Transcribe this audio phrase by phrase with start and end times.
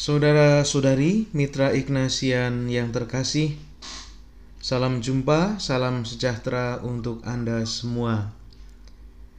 [0.00, 3.60] Saudara-saudari, mitra Ignasian yang terkasih,
[4.56, 8.32] salam jumpa, salam sejahtera untuk Anda semua.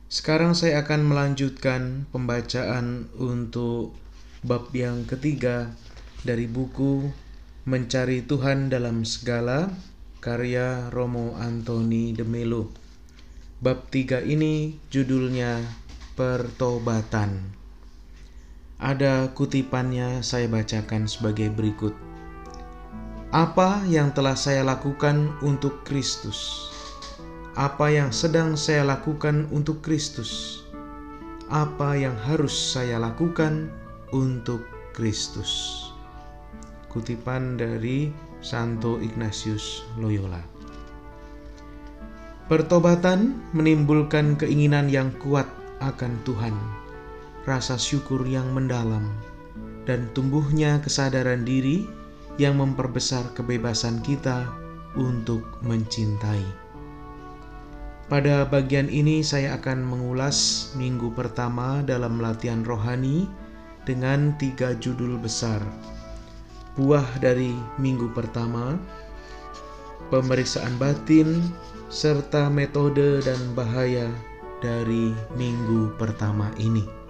[0.06, 3.98] Sekarang saya akan melanjutkan pembacaan untuk
[4.46, 5.74] bab yang ketiga
[6.22, 7.10] dari buku
[7.66, 9.66] Mencari Tuhan dalam Segala
[10.22, 12.70] karya Romo Antoni de Melo.
[13.66, 15.58] Bab tiga ini judulnya
[16.14, 17.61] Pertobatan.
[18.82, 21.94] Ada kutipannya saya bacakan sebagai berikut.
[23.30, 26.66] Apa yang telah saya lakukan untuk Kristus?
[27.54, 30.66] Apa yang sedang saya lakukan untuk Kristus?
[31.54, 33.70] Apa yang harus saya lakukan
[34.18, 34.66] untuk
[34.98, 35.86] Kristus?
[36.90, 38.10] Kutipan dari
[38.42, 40.42] Santo Ignatius Loyola.
[42.50, 45.46] Pertobatan menimbulkan keinginan yang kuat
[45.86, 46.81] akan Tuhan
[47.46, 49.10] rasa syukur yang mendalam,
[49.90, 51.90] dan tumbuhnya kesadaran diri
[52.38, 54.50] yang memperbesar kebebasan kita
[54.98, 56.44] untuk mencintai.
[58.12, 63.24] Pada bagian ini, saya akan mengulas minggu pertama dalam latihan rohani
[63.88, 65.64] dengan tiga judul besar:
[66.76, 68.76] buah dari minggu pertama,
[70.12, 71.40] pemeriksaan batin,
[71.88, 74.12] serta metode dan bahaya
[74.60, 77.01] dari minggu pertama ini.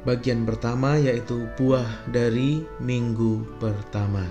[0.00, 4.24] Bagian pertama yaitu buah dari minggu pertama.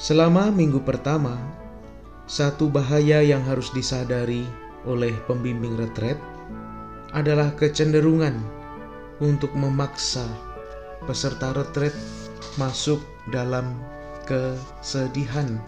[0.00, 1.36] Selama minggu pertama,
[2.24, 4.48] satu bahaya yang harus disadari
[4.88, 6.16] oleh pembimbing retret
[7.12, 8.40] adalah kecenderungan
[9.20, 10.24] untuk memaksa
[11.04, 11.92] peserta retret
[12.56, 13.76] masuk dalam
[14.24, 15.60] kesedihan,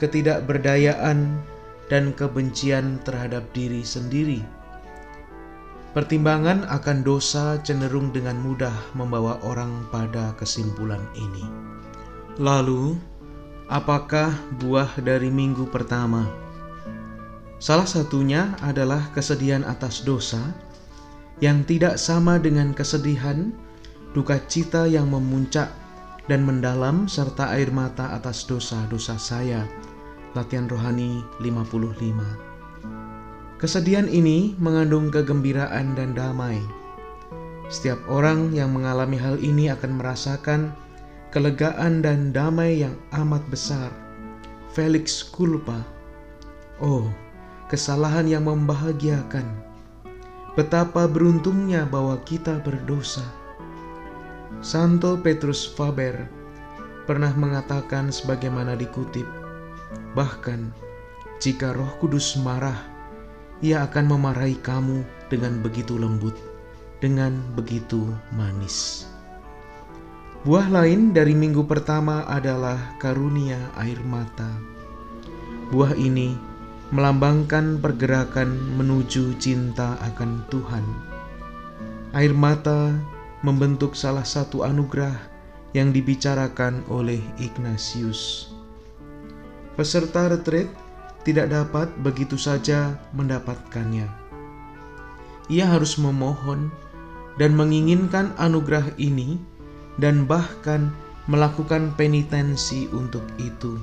[0.00, 1.36] ketidakberdayaan,
[1.92, 4.40] dan kebencian terhadap diri sendiri
[5.92, 11.44] Pertimbangan akan dosa cenderung dengan mudah membawa orang pada kesimpulan ini.
[12.40, 12.96] Lalu,
[13.68, 16.24] apakah buah dari minggu pertama?
[17.60, 20.40] Salah satunya adalah kesedihan atas dosa
[21.44, 23.52] yang tidak sama dengan kesedihan,
[24.16, 25.68] duka cita yang memuncak
[26.24, 29.68] dan mendalam serta air mata atas dosa-dosa saya.
[30.32, 32.51] Latihan rohani 55.
[33.62, 36.58] Kesedihan ini mengandung kegembiraan dan damai.
[37.70, 40.74] Setiap orang yang mengalami hal ini akan merasakan
[41.30, 43.94] kelegaan dan damai yang amat besar.
[44.74, 45.78] Felix culpa.
[46.82, 47.06] Oh,
[47.70, 49.46] kesalahan yang membahagiakan.
[50.58, 53.22] Betapa beruntungnya bahwa kita berdosa.
[54.58, 56.26] Santo Petrus Faber
[57.06, 59.30] pernah mengatakan sebagaimana dikutip,
[60.18, 60.74] bahkan
[61.38, 62.91] jika Roh Kudus marah,
[63.62, 66.34] ia akan memarahi kamu dengan begitu lembut,
[66.98, 69.06] dengan begitu manis.
[70.42, 74.50] Buah lain dari minggu pertama adalah karunia air mata.
[75.70, 76.34] Buah ini
[76.90, 80.84] melambangkan pergerakan menuju cinta akan Tuhan.
[82.12, 82.92] Air mata
[83.46, 85.14] membentuk salah satu anugerah
[85.72, 88.52] yang dibicarakan oleh Ignatius.
[89.78, 90.68] Peserta retreat
[91.22, 94.06] tidak dapat begitu saja mendapatkannya.
[95.50, 96.70] Ia harus memohon
[97.40, 99.40] dan menginginkan anugerah ini,
[99.96, 100.92] dan bahkan
[101.28, 103.78] melakukan penitensi untuk itu.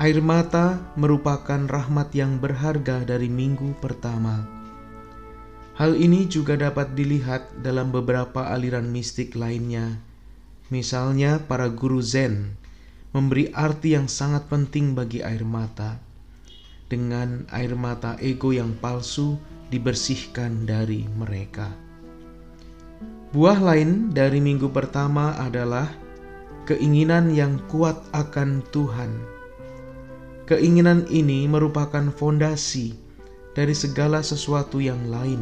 [0.00, 4.48] Air mata merupakan rahmat yang berharga dari minggu pertama.
[5.76, 10.00] Hal ini juga dapat dilihat dalam beberapa aliran mistik lainnya,
[10.72, 12.59] misalnya para guru Zen
[13.10, 15.98] memberi arti yang sangat penting bagi air mata.
[16.90, 19.38] Dengan air mata ego yang palsu
[19.70, 21.70] dibersihkan dari mereka.
[23.30, 25.86] Buah lain dari minggu pertama adalah
[26.66, 29.10] keinginan yang kuat akan Tuhan.
[30.50, 32.98] Keinginan ini merupakan fondasi
[33.54, 35.38] dari segala sesuatu yang lain.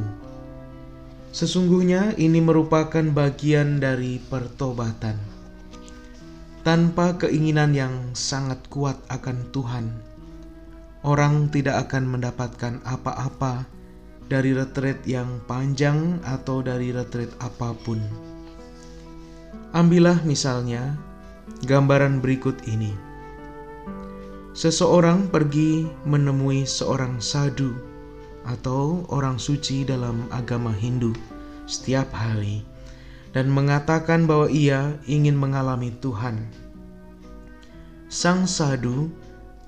[1.32, 5.37] Sesungguhnya, ini merupakan bagian dari pertobatan
[6.66, 9.86] tanpa keinginan yang sangat kuat akan Tuhan,
[11.06, 13.66] orang tidak akan mendapatkan apa-apa
[14.28, 18.02] dari retret yang panjang atau dari retret apa pun.
[19.72, 20.96] Ambillah misalnya
[21.64, 22.92] gambaran berikut ini.
[24.58, 27.72] Seseorang pergi menemui seorang sadu
[28.48, 31.14] atau orang suci dalam agama Hindu
[31.68, 32.64] setiap hari
[33.36, 36.48] dan mengatakan bahwa ia ingin mengalami Tuhan.
[38.08, 39.12] Sang sadu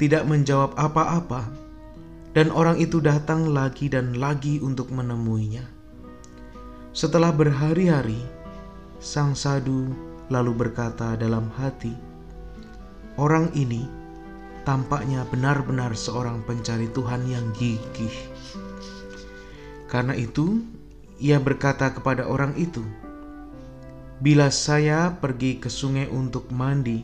[0.00, 1.44] tidak menjawab apa-apa,
[2.32, 5.66] dan orang itu datang lagi dan lagi untuk menemuinya.
[6.96, 8.18] Setelah berhari-hari,
[8.96, 9.92] sang sadu
[10.32, 11.92] lalu berkata dalam hati,
[13.20, 13.84] "Orang ini
[14.64, 18.14] tampaknya benar-benar seorang pencari Tuhan yang gigih."
[19.90, 20.62] Karena itu,
[21.18, 22.80] ia berkata kepada orang itu,
[24.20, 27.00] "Bila saya pergi ke sungai untuk mandi,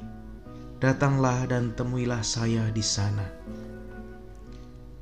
[0.79, 3.25] datanglah dan temuilah saya di sana."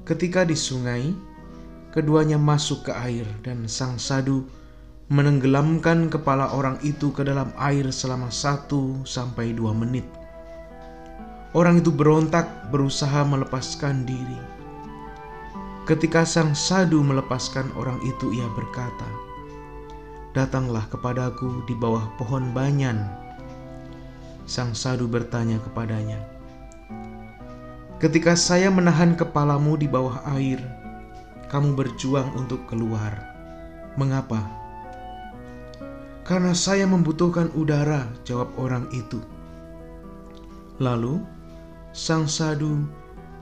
[0.06, 1.11] Ketika di sungai,
[1.90, 4.46] keduanya masuk ke air, dan sang sadu
[5.08, 10.05] menenggelamkan kepala orang itu ke dalam air selama satu sampai dua menit.
[11.55, 14.40] Orang itu berontak, berusaha melepaskan diri.
[15.87, 19.24] Ketika sang sadu melepaskan orang itu, ia berkata,
[20.34, 23.06] "Datanglah kepadaku di bawah pohon banyan."
[24.44, 26.19] Sang sadu bertanya kepadanya,
[28.02, 30.58] "Ketika saya menahan kepalamu di bawah air,
[31.48, 33.14] kamu berjuang untuk keluar.
[33.94, 34.42] Mengapa?"
[36.26, 39.22] Karena saya membutuhkan udara, jawab orang itu.
[40.82, 41.22] Lalu
[41.94, 42.82] sang sadu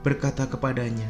[0.05, 1.09] berkata kepadanya,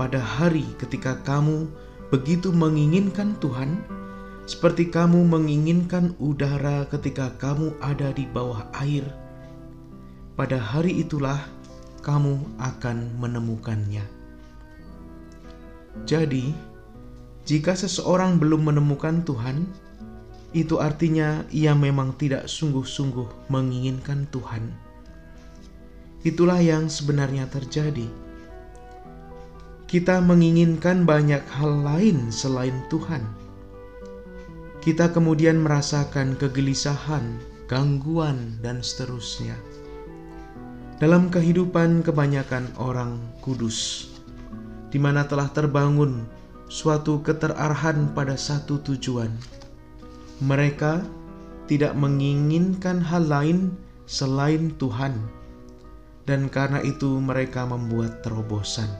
[0.00, 1.68] "Pada hari ketika kamu
[2.08, 3.82] begitu menginginkan Tuhan,
[4.44, 9.04] seperti kamu menginginkan udara ketika kamu ada di bawah air,
[10.36, 11.40] pada hari itulah
[12.04, 14.04] kamu akan menemukannya."
[16.04, 16.50] Jadi,
[17.44, 19.68] jika seseorang belum menemukan Tuhan,
[20.54, 24.70] itu artinya ia memang tidak sungguh-sungguh menginginkan Tuhan.
[26.24, 28.08] Itulah yang sebenarnya terjadi.
[29.84, 33.43] Kita menginginkan banyak hal lain selain Tuhan.
[34.84, 37.40] Kita kemudian merasakan kegelisahan,
[37.72, 39.56] gangguan, dan seterusnya.
[41.00, 44.12] Dalam kehidupan kebanyakan orang kudus,
[44.92, 46.28] di mana telah terbangun
[46.68, 49.32] suatu keterarahan pada satu tujuan,
[50.44, 51.00] mereka
[51.64, 53.72] tidak menginginkan hal lain
[54.04, 55.16] selain Tuhan,
[56.28, 58.92] dan karena itu mereka membuat terobosan.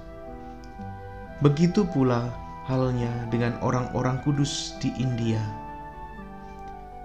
[1.45, 2.33] Begitu pula
[2.65, 5.64] halnya dengan orang-orang kudus di India.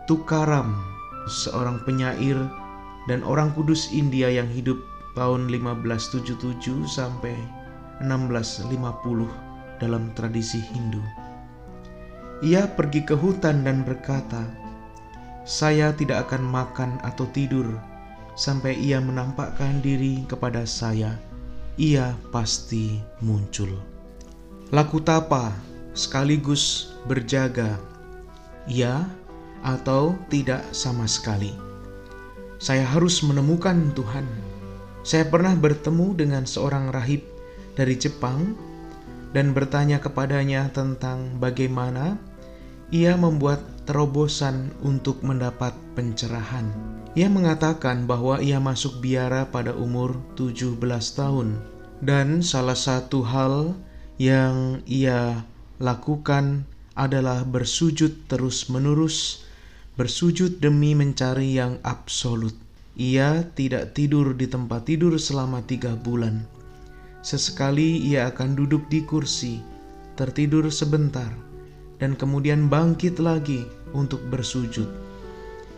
[0.09, 0.73] Tukaram,
[1.29, 2.41] seorang penyair
[3.05, 4.81] dan orang kudus India yang hidup
[5.13, 6.33] tahun 1577
[6.89, 7.37] sampai
[8.01, 8.73] 1650
[9.77, 11.05] dalam tradisi Hindu
[12.39, 14.47] ia pergi ke hutan dan berkata,
[15.43, 17.67] "Saya tidak akan makan atau tidur
[18.39, 21.19] sampai ia menampakkan diri kepada saya.
[21.75, 23.75] Ia pasti muncul."
[24.71, 25.51] Laku tapa
[25.91, 27.75] sekaligus berjaga,
[28.71, 29.03] ya
[29.65, 31.55] atau tidak sama sekali.
[32.59, 34.27] Saya harus menemukan Tuhan.
[35.03, 37.23] Saya pernah bertemu dengan seorang rahib
[37.79, 38.53] dari Jepang
[39.31, 42.19] dan bertanya kepadanya tentang bagaimana
[42.89, 46.65] ia membuat terobosan untuk mendapat pencerahan.
[47.17, 50.77] Ia mengatakan bahwa ia masuk biara pada umur 17
[51.15, 51.57] tahun
[51.99, 53.75] dan salah satu hal
[54.19, 55.47] yang ia
[55.79, 59.47] lakukan adalah bersujud terus-menerus,
[59.99, 62.55] bersujud demi mencari yang absolut.
[62.95, 66.47] Ia tidak tidur di tempat tidur selama tiga bulan.
[67.19, 69.59] Sesekali ia akan duduk di kursi,
[70.15, 71.27] tertidur sebentar,
[71.99, 74.87] dan kemudian bangkit lagi untuk bersujud.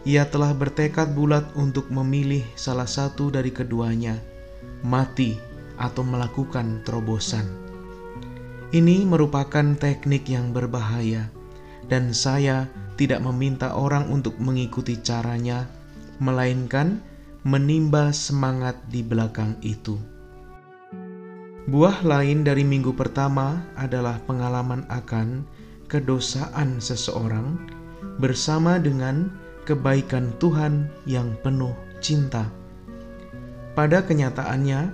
[0.06, 4.22] Ia telah bertekad bulat untuk memilih salah satu dari keduanya,
[4.86, 5.34] mati
[5.82, 7.50] atau melakukan terobosan.
[8.70, 11.26] Ini merupakan teknik yang berbahaya,
[11.90, 12.70] dan saya
[13.02, 15.66] tidak meminta orang untuk mengikuti caranya,
[16.22, 17.02] melainkan
[17.42, 19.98] menimba semangat di belakang itu.
[21.66, 25.42] Buah lain dari minggu pertama adalah pengalaman akan
[25.90, 27.58] kedosaan seseorang
[28.22, 29.34] bersama dengan
[29.66, 31.74] kebaikan Tuhan yang penuh
[32.06, 32.46] cinta.
[33.74, 34.94] Pada kenyataannya,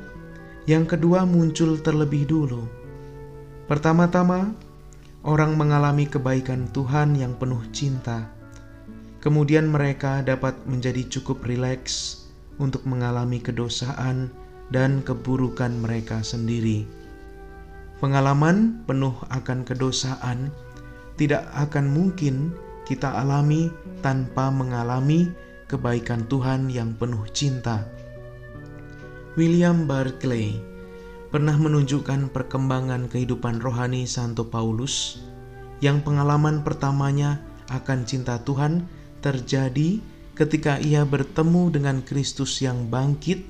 [0.63, 2.63] yang kedua muncul terlebih dulu.
[3.67, 4.55] Pertama-tama,
[5.27, 8.31] orang mengalami kebaikan Tuhan yang penuh cinta.
[9.19, 12.25] Kemudian mereka dapat menjadi cukup rileks
[12.63, 14.31] untuk mengalami kedosaan
[14.71, 16.87] dan keburukan mereka sendiri.
[17.99, 20.47] Pengalaman penuh akan kedosaan
[21.19, 22.55] tidak akan mungkin
[22.87, 23.67] kita alami
[23.99, 25.27] tanpa mengalami
[25.67, 27.83] kebaikan Tuhan yang penuh cinta.
[29.35, 30.55] William Barclay
[31.27, 35.19] pernah menunjukkan perkembangan kehidupan rohani Santo Paulus
[35.83, 38.87] yang pengalaman pertamanya akan cinta Tuhan
[39.19, 39.99] terjadi
[40.37, 43.43] ketika ia bertemu dengan Kristus yang bangkit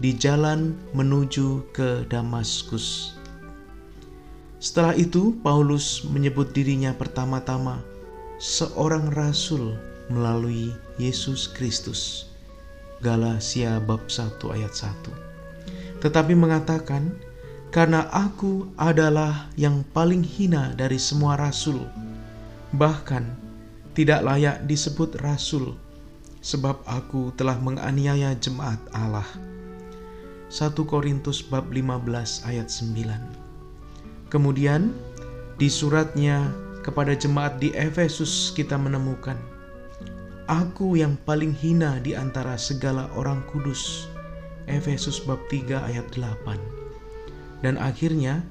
[0.00, 3.12] di jalan menuju ke Damaskus.
[4.60, 7.80] Setelah itu, Paulus menyebut dirinya pertama-tama
[8.40, 9.76] seorang rasul
[10.08, 12.32] melalui Yesus Kristus.
[13.00, 15.29] Galatia bab 1 ayat 1.
[16.00, 17.12] Tetapi mengatakan,
[17.70, 21.86] karena aku adalah yang paling hina dari semua rasul,
[22.74, 23.24] bahkan
[23.94, 25.78] tidak layak disebut rasul,
[26.42, 29.26] sebab aku telah menganiaya jemaat Allah.
[30.50, 34.34] 1 Korintus bab 15 ayat 9.
[34.34, 34.90] Kemudian
[35.62, 36.50] di suratnya
[36.82, 39.38] kepada jemaat di Efesus kita menemukan
[40.50, 44.09] Aku yang paling hina di antara segala orang kudus.
[44.70, 47.66] Efesus bab 3 ayat 8.
[47.66, 48.46] Dan akhirnya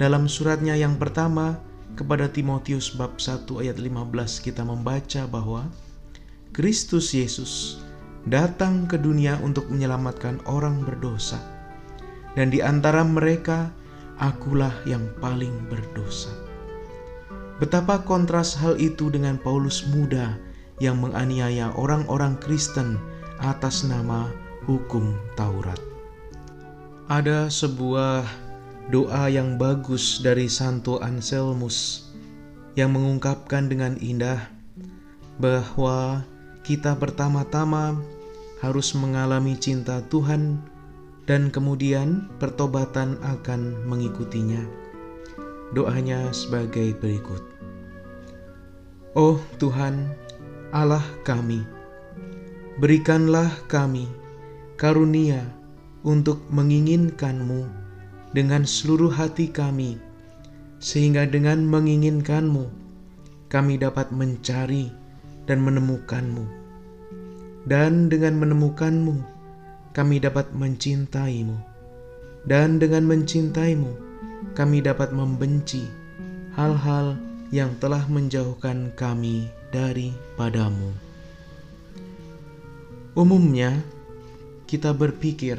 [0.00, 1.60] dalam suratnya yang pertama
[1.94, 5.68] kepada Timotius bab 1 ayat 15 kita membaca bahwa
[6.50, 7.78] Kristus Yesus
[8.26, 11.38] datang ke dunia untuk menyelamatkan orang berdosa.
[12.34, 13.70] Dan di antara mereka
[14.18, 16.30] akulah yang paling berdosa.
[17.60, 20.40] Betapa kontras hal itu dengan Paulus muda
[20.80, 22.96] yang menganiaya orang-orang Kristen
[23.40, 24.32] atas nama
[24.68, 25.78] hukum Taurat.
[27.10, 28.22] Ada sebuah
[28.90, 32.10] doa yang bagus dari Santo Anselmus
[32.74, 34.50] yang mengungkapkan dengan indah
[35.38, 36.26] bahwa
[36.66, 37.98] kita pertama-tama
[38.60, 40.60] harus mengalami cinta Tuhan
[41.24, 44.60] dan kemudian pertobatan akan mengikutinya.
[45.70, 47.42] Doanya sebagai berikut.
[49.14, 50.10] Oh Tuhan,
[50.70, 51.62] Allah kami,
[52.78, 54.19] berikanlah kami
[54.80, 55.44] karunia
[56.08, 57.68] untuk menginginkanmu
[58.32, 60.00] dengan seluruh hati kami,
[60.80, 62.64] sehingga dengan menginginkanmu,
[63.52, 64.88] kami dapat mencari
[65.44, 66.48] dan menemukanmu.
[67.68, 69.20] Dan dengan menemukanmu,
[69.92, 71.60] kami dapat mencintaimu.
[72.48, 73.92] Dan dengan mencintaimu,
[74.56, 75.84] kami dapat membenci
[76.56, 77.20] hal-hal
[77.52, 79.44] yang telah menjauhkan kami
[79.76, 80.96] daripadamu.
[83.12, 83.76] Umumnya,
[84.70, 85.58] kita berpikir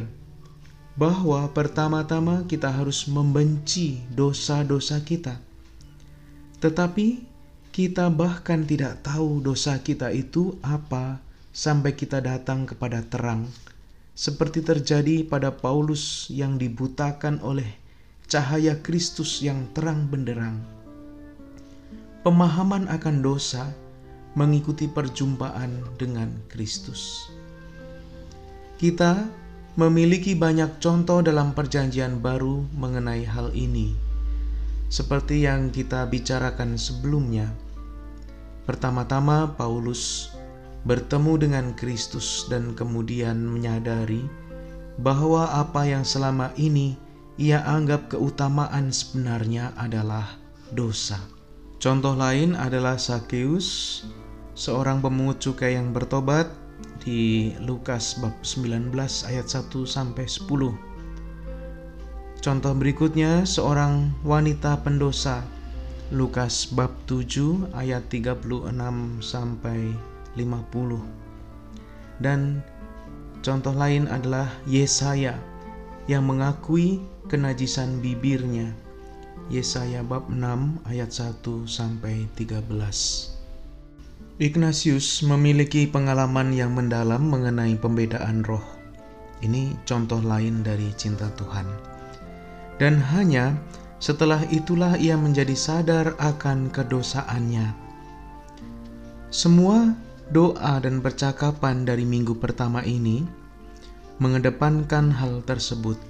[0.96, 5.36] bahwa pertama-tama kita harus membenci dosa-dosa kita.
[6.64, 7.28] Tetapi
[7.76, 11.20] kita bahkan tidak tahu dosa kita itu apa
[11.52, 13.52] sampai kita datang kepada terang,
[14.16, 17.68] seperti terjadi pada Paulus yang dibutakan oleh
[18.32, 20.64] cahaya Kristus yang terang benderang.
[22.24, 23.76] Pemahaman akan dosa
[24.40, 27.28] mengikuti perjumpaan dengan Kristus.
[28.82, 29.30] Kita
[29.78, 33.94] memiliki banyak contoh dalam Perjanjian Baru mengenai hal ini,
[34.90, 37.46] seperti yang kita bicarakan sebelumnya.
[38.66, 40.34] Pertama-tama, Paulus
[40.82, 44.26] bertemu dengan Kristus dan kemudian menyadari
[44.98, 46.98] bahwa apa yang selama ini
[47.38, 50.42] ia anggap keutamaan sebenarnya adalah
[50.74, 51.22] dosa.
[51.78, 54.02] Contoh lain adalah Sakeus,
[54.58, 56.61] seorang pemungut cukai yang bertobat
[57.02, 58.94] di Lukas bab 19
[59.26, 60.78] ayat 1 sampai 10.
[62.42, 65.46] Contoh berikutnya seorang wanita pendosa
[66.14, 68.50] Lukas bab 7 ayat 36
[69.22, 69.94] sampai
[70.38, 71.02] 50.
[72.22, 72.62] Dan
[73.42, 75.38] contoh lain adalah Yesaya
[76.06, 78.74] yang mengakui kenajisan bibirnya.
[79.50, 83.41] Yesaya bab 6 ayat 1 sampai 13.
[84.42, 88.66] Ignatius memiliki pengalaman yang mendalam mengenai pembedaan roh.
[89.46, 91.70] Ini contoh lain dari cinta Tuhan.
[92.82, 93.54] Dan hanya
[94.02, 97.70] setelah itulah ia menjadi sadar akan kedosaannya.
[99.30, 99.94] Semua
[100.34, 103.22] doa dan percakapan dari minggu pertama ini
[104.18, 106.02] mengedepankan hal tersebut.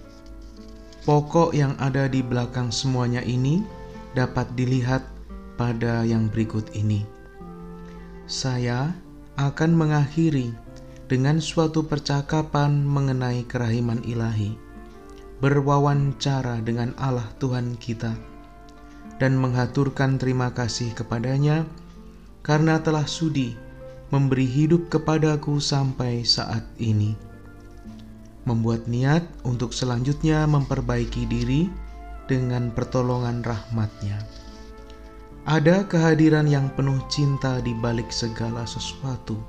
[1.04, 3.60] Pokok yang ada di belakang semuanya ini
[4.16, 5.04] dapat dilihat
[5.60, 7.20] pada yang berikut ini
[8.32, 8.96] saya
[9.36, 10.56] akan mengakhiri
[11.12, 14.56] dengan suatu percakapan mengenai kerahiman ilahi,
[15.44, 18.16] berwawancara dengan Allah Tuhan kita,
[19.20, 21.68] dan menghaturkan terima kasih kepadanya
[22.40, 23.52] karena telah sudi
[24.16, 27.20] memberi hidup kepadaku sampai saat ini.
[28.48, 31.68] Membuat niat untuk selanjutnya memperbaiki diri
[32.32, 34.24] dengan pertolongan rahmatnya.
[34.24, 34.41] nya
[35.42, 39.42] ada kehadiran yang penuh cinta di balik segala sesuatu,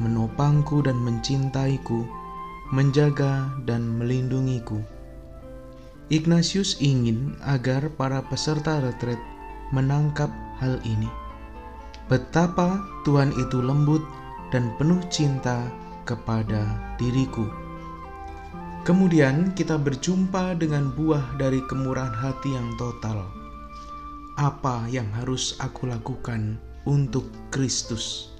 [0.00, 2.08] menopangku dan mencintaiku,
[2.72, 4.80] menjaga dan melindungiku.
[6.08, 9.20] Ignatius ingin agar para peserta retret
[9.76, 10.32] menangkap
[10.64, 11.12] hal ini.
[12.08, 14.00] Betapa Tuhan itu lembut
[14.48, 15.68] dan penuh cinta
[16.08, 16.64] kepada
[16.96, 17.44] diriku.
[18.88, 23.37] Kemudian kita berjumpa dengan buah dari kemurahan hati yang total
[24.38, 28.30] apa yang harus aku lakukan untuk Kristus.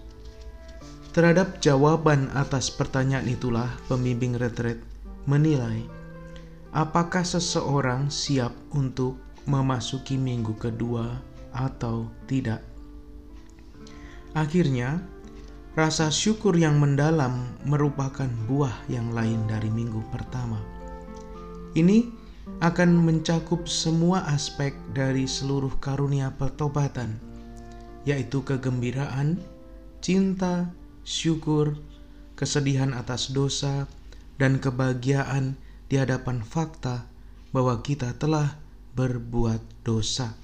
[1.11, 4.78] Terhadap jawaban atas pertanyaan itulah pembimbing retret
[5.26, 5.83] menilai
[6.73, 11.19] apakah seseorang siap untuk memasuki minggu kedua
[11.50, 12.61] atau tidak.
[14.37, 15.00] Akhirnya,
[15.73, 20.61] rasa syukur yang mendalam merupakan buah yang lain dari minggu pertama.
[21.73, 22.17] Ini
[22.59, 27.21] akan mencakup semua aspek dari seluruh karunia pertobatan,
[28.02, 29.38] yaitu kegembiraan,
[30.02, 30.71] cinta,
[31.07, 31.78] syukur,
[32.35, 33.87] kesedihan atas dosa,
[34.38, 37.07] dan kebahagiaan di hadapan fakta
[37.50, 38.59] bahwa kita telah
[38.95, 40.35] berbuat dosa.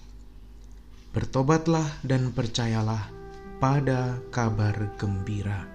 [1.15, 3.11] Bertobatlah dan percayalah
[3.63, 5.67] pada kabar gembira.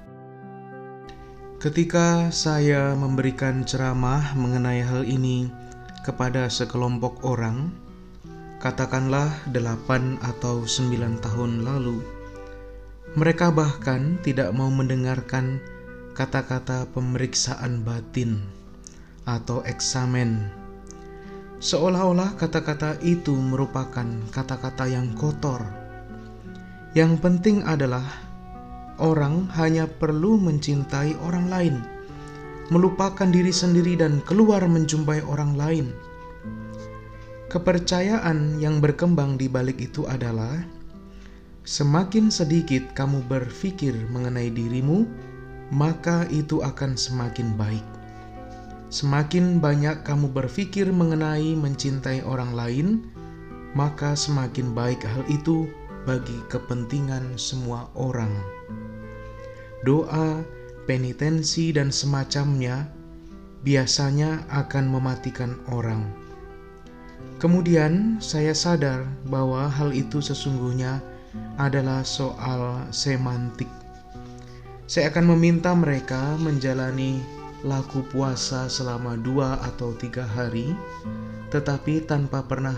[1.60, 5.52] Ketika saya memberikan ceramah mengenai hal ini
[6.04, 7.72] kepada sekelompok orang,
[8.60, 12.00] katakanlah delapan atau sembilan tahun lalu,
[13.18, 15.58] mereka bahkan tidak mau mendengarkan
[16.14, 18.44] kata-kata pemeriksaan batin
[19.26, 20.52] atau eksamen.
[21.60, 25.60] Seolah-olah kata-kata itu merupakan kata-kata yang kotor.
[26.96, 28.08] Yang penting adalah
[29.00, 31.76] orang hanya perlu mencintai orang lain,
[32.70, 35.88] melupakan diri sendiri, dan keluar menjumpai orang lain.
[37.50, 40.62] Kepercayaan yang berkembang di balik itu adalah
[41.66, 45.10] semakin sedikit kamu berpikir mengenai dirimu,
[45.74, 47.86] maka itu akan semakin baik.
[48.90, 52.88] Semakin banyak kamu berpikir mengenai mencintai orang lain,
[53.78, 55.70] maka semakin baik hal itu
[56.10, 58.34] bagi kepentingan semua orang.
[59.86, 60.42] Doa,
[60.90, 62.90] penitensi, dan semacamnya
[63.62, 66.02] biasanya akan mematikan orang.
[67.38, 70.98] Kemudian saya sadar bahwa hal itu sesungguhnya
[71.62, 73.70] adalah soal semantik.
[74.90, 77.22] Saya akan meminta mereka menjalani
[77.62, 80.74] laku puasa selama dua atau tiga hari,
[81.54, 82.76] tetapi tanpa pernah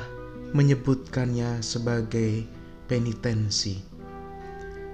[0.52, 2.44] menyebutkannya sebagai
[2.92, 3.91] penitensi.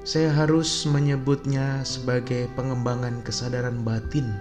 [0.08, 4.40] Saya harus menyebutnya sebagai pengembangan kesadaran batin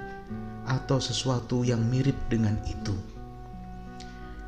[0.62, 2.94] atau sesuatu yang mirip dengan itu.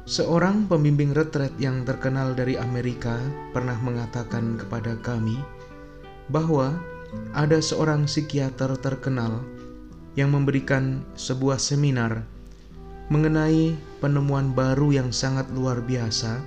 [0.06, 3.18] Seorang pembimbing retret yang terkenal dari Amerika
[3.50, 5.34] pernah mengatakan kepada kami
[6.30, 6.78] bahwa
[7.34, 9.42] ada seorang psikiater terkenal
[10.14, 12.22] yang memberikan sebuah seminar
[13.10, 16.38] mengenai penemuan baru yang sangat luar biasa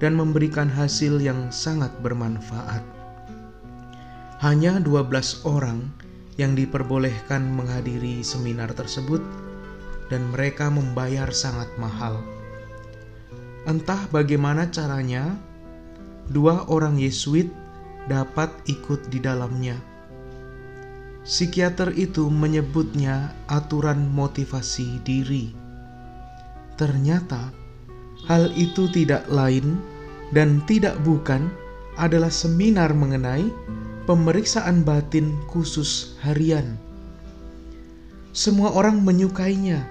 [0.00, 2.93] dan memberikan hasil yang sangat bermanfaat.
[4.44, 5.88] Hanya 12 orang
[6.36, 9.24] yang diperbolehkan menghadiri seminar tersebut
[10.12, 12.20] dan mereka membayar sangat mahal.
[13.64, 15.40] Entah bagaimana caranya,
[16.28, 17.48] dua orang Yesuit
[18.04, 19.80] dapat ikut di dalamnya
[21.24, 25.56] Psikiater itu menyebutnya aturan motivasi diri.
[26.76, 27.48] Ternyata
[28.28, 29.80] hal itu tidak lain
[30.36, 31.48] dan tidak bukan
[31.96, 33.48] adalah seminar mengenai
[34.04, 36.76] pemeriksaan batin khusus harian.
[38.34, 39.86] Semua orang menyukainya,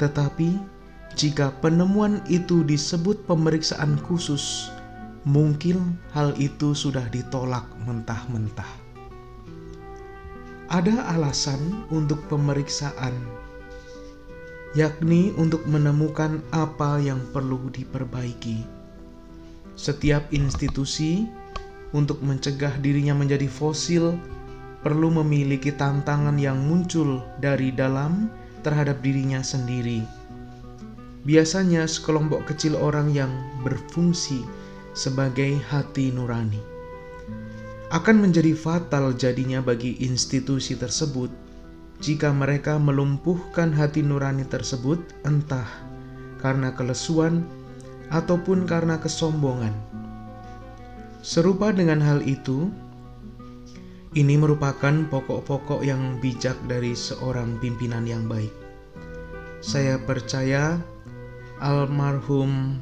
[0.00, 0.58] tetapi
[1.14, 4.68] jika penemuan itu disebut pemeriksaan khusus,
[5.22, 8.84] mungkin hal itu sudah ditolak mentah-mentah
[10.74, 13.14] ada alasan untuk pemeriksaan,
[14.74, 18.66] yakni untuk menemukan apa yang perlu diperbaiki.
[19.78, 21.30] Setiap institusi
[21.94, 24.18] untuk mencegah dirinya menjadi fosil
[24.82, 28.28] perlu memiliki tantangan yang muncul dari dalam
[28.60, 30.04] terhadap dirinya sendiri.
[31.24, 33.32] Biasanya, sekelompok kecil orang yang
[33.64, 34.44] berfungsi
[34.92, 36.74] sebagai hati nurani
[37.94, 41.30] akan menjadi fatal jadinya bagi institusi tersebut
[42.02, 45.64] jika mereka melumpuhkan hati nurani tersebut, entah
[46.42, 47.46] karena kelesuan
[48.10, 49.93] ataupun karena kesombongan.
[51.24, 52.68] Serupa dengan hal itu,
[54.12, 58.52] ini merupakan pokok-pokok yang bijak dari seorang pimpinan yang baik.
[59.64, 60.76] Saya percaya
[61.64, 62.76] almarhum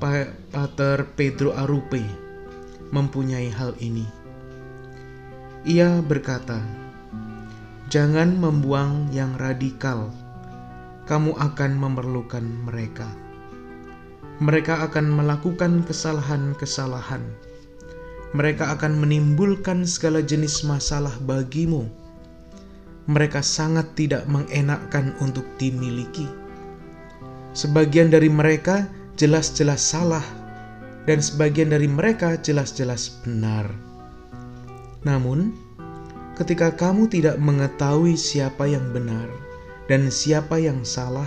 [0.00, 2.00] Pater Pedro Arupe
[2.96, 4.08] mempunyai hal ini.
[5.68, 6.64] Ia berkata,
[7.92, 10.08] "Jangan membuang yang radikal,
[11.04, 13.27] kamu akan memerlukan mereka.
[14.38, 17.22] Mereka akan melakukan kesalahan-kesalahan,
[18.34, 21.90] mereka akan menimbulkan segala jenis masalah bagimu.
[23.08, 26.28] Mereka sangat tidak mengenakkan untuk dimiliki.
[27.56, 28.86] Sebagian dari mereka
[29.18, 30.22] jelas-jelas salah."
[31.08, 33.64] dan sebagian dari mereka jelas-jelas benar.
[35.08, 35.56] Namun,
[36.36, 39.24] ketika kamu tidak mengetahui siapa yang benar
[39.88, 41.26] dan siapa yang salah,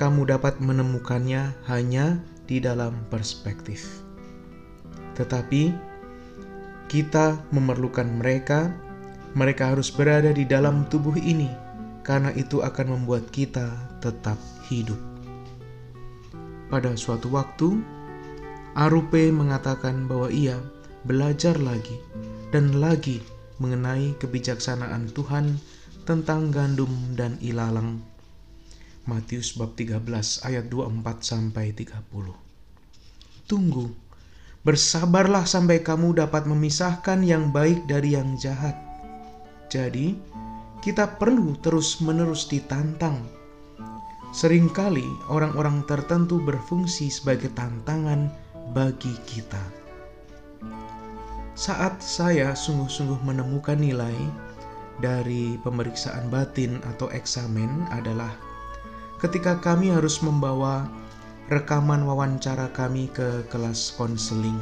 [0.00, 2.16] kamu dapat menemukannya hanya
[2.48, 4.00] di dalam perspektif.
[5.20, 5.76] Tetapi
[6.88, 8.72] kita memerlukan mereka,
[9.36, 11.52] mereka harus berada di dalam tubuh ini,
[12.00, 13.68] karena itu akan membuat kita
[14.00, 14.40] tetap
[14.72, 14.96] hidup.
[16.72, 17.76] Pada suatu waktu,
[18.72, 20.56] Arupe mengatakan bahwa ia
[21.04, 22.00] belajar lagi
[22.48, 23.20] dan lagi
[23.60, 25.60] mengenai kebijaksanaan Tuhan
[26.08, 28.00] tentang gandum dan ilalang
[29.08, 30.04] Matius bab 13
[30.44, 32.36] ayat 24 sampai 30.
[33.48, 33.88] Tunggu,
[34.60, 38.76] bersabarlah sampai kamu dapat memisahkan yang baik dari yang jahat.
[39.72, 40.20] Jadi,
[40.84, 43.24] kita perlu terus-menerus ditantang.
[44.36, 48.28] Seringkali orang-orang tertentu berfungsi sebagai tantangan
[48.76, 49.64] bagi kita.
[51.56, 54.16] Saat saya sungguh-sungguh menemukan nilai
[55.00, 58.49] dari pemeriksaan batin atau eksamen adalah
[59.20, 60.88] ketika kami harus membawa
[61.52, 64.56] rekaman wawancara kami ke kelas konseling.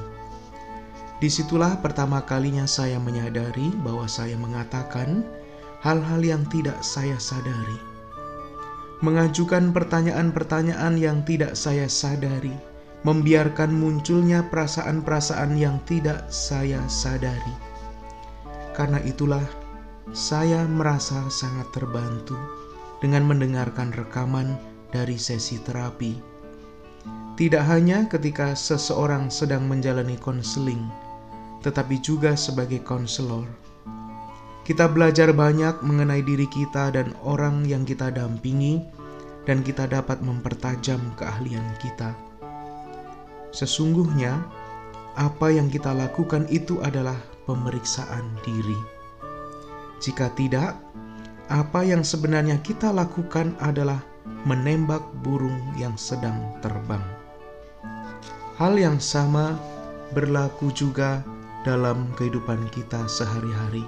[1.18, 5.23] Di situlah pertama kalinya saya menyadari bahwa saya mengatakan
[5.83, 7.79] hal-hal yang tidak saya sadari.
[8.99, 12.55] Mengajukan pertanyaan-pertanyaan yang tidak saya sadari,
[13.07, 17.55] membiarkan munculnya perasaan-perasaan yang tidak saya sadari.
[18.75, 19.42] Karena itulah
[20.11, 22.58] saya merasa sangat terbantu
[22.99, 24.59] dengan mendengarkan rekaman
[24.91, 26.19] dari sesi terapi.
[27.39, 30.83] Tidak hanya ketika seseorang sedang menjalani konseling,
[31.63, 33.47] tetapi juga sebagai konselor.
[34.67, 38.83] Kita belajar banyak mengenai diri kita dan orang yang kita dampingi,
[39.49, 42.13] dan kita dapat mempertajam keahlian kita.
[43.55, 44.45] Sesungguhnya,
[45.17, 47.17] apa yang kita lakukan itu adalah
[47.49, 48.77] pemeriksaan diri.
[50.05, 50.77] Jika tidak,
[51.49, 54.05] apa yang sebenarnya kita lakukan adalah
[54.45, 57.01] menembak burung yang sedang terbang.
[58.61, 59.57] Hal yang sama
[60.13, 61.25] berlaku juga
[61.65, 63.85] dalam kehidupan kita sehari-hari.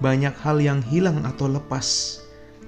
[0.00, 2.20] Banyak hal yang hilang atau lepas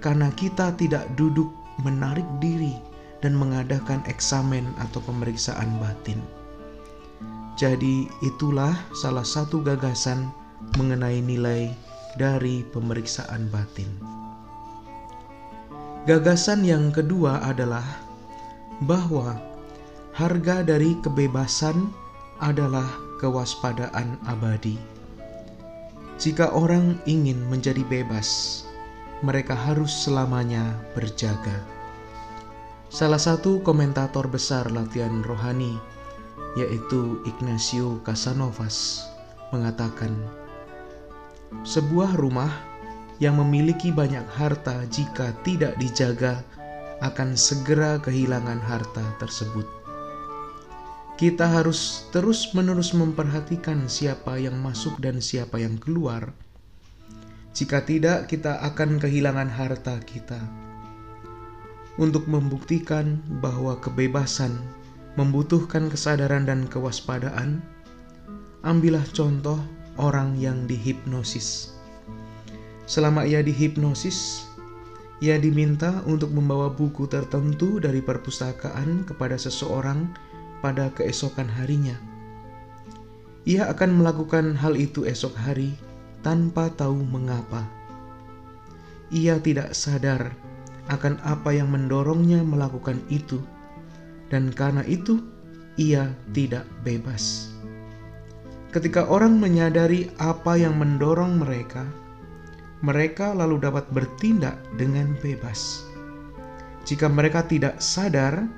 [0.04, 1.48] karena kita tidak duduk
[1.80, 2.76] menarik diri
[3.24, 6.20] dan mengadakan eksamen atau pemeriksaan batin.
[7.56, 10.28] Jadi, itulah salah satu gagasan
[10.76, 11.72] mengenai nilai
[12.16, 13.88] dari pemeriksaan batin.
[16.02, 17.86] Gagasan yang kedua adalah
[18.82, 19.38] bahwa
[20.12, 21.94] harga dari kebebasan
[22.42, 22.90] adalah
[23.22, 24.74] kewaspadaan abadi.
[26.18, 28.62] Jika orang ingin menjadi bebas,
[29.22, 31.62] mereka harus selamanya berjaga.
[32.90, 35.78] Salah satu komentator besar latihan rohani,
[36.58, 39.06] yaitu Ignacio Casanovas,
[39.54, 40.12] mengatakan,
[41.62, 42.50] sebuah rumah
[43.22, 46.42] yang memiliki banyak harta jika tidak dijaga
[47.02, 49.66] akan segera kehilangan harta tersebut.
[51.20, 56.34] Kita harus terus-menerus memperhatikan siapa yang masuk dan siapa yang keluar.
[57.52, 60.40] Jika tidak, kita akan kehilangan harta kita.
[62.00, 64.56] Untuk membuktikan bahwa kebebasan
[65.14, 67.60] membutuhkan kesadaran dan kewaspadaan,
[68.64, 69.60] ambillah contoh
[70.00, 71.76] orang yang dihipnosis.
[72.88, 74.48] Selama ia dihipnosis,
[75.22, 80.10] ia diminta untuk membawa buku tertentu dari perpustakaan kepada seseorang
[80.58, 81.94] pada keesokan harinya.
[83.46, 85.74] Ia akan melakukan hal itu esok hari
[86.26, 87.66] tanpa tahu mengapa.
[89.14, 90.34] Ia tidak sadar
[90.90, 93.38] akan apa yang mendorongnya melakukan itu,
[94.30, 95.22] dan karena itu
[95.78, 97.51] ia tidak bebas.
[98.72, 101.84] Ketika orang menyadari apa yang mendorong mereka,
[102.80, 105.84] mereka lalu dapat bertindak dengan bebas.
[106.88, 108.48] Jika mereka tidak sadar,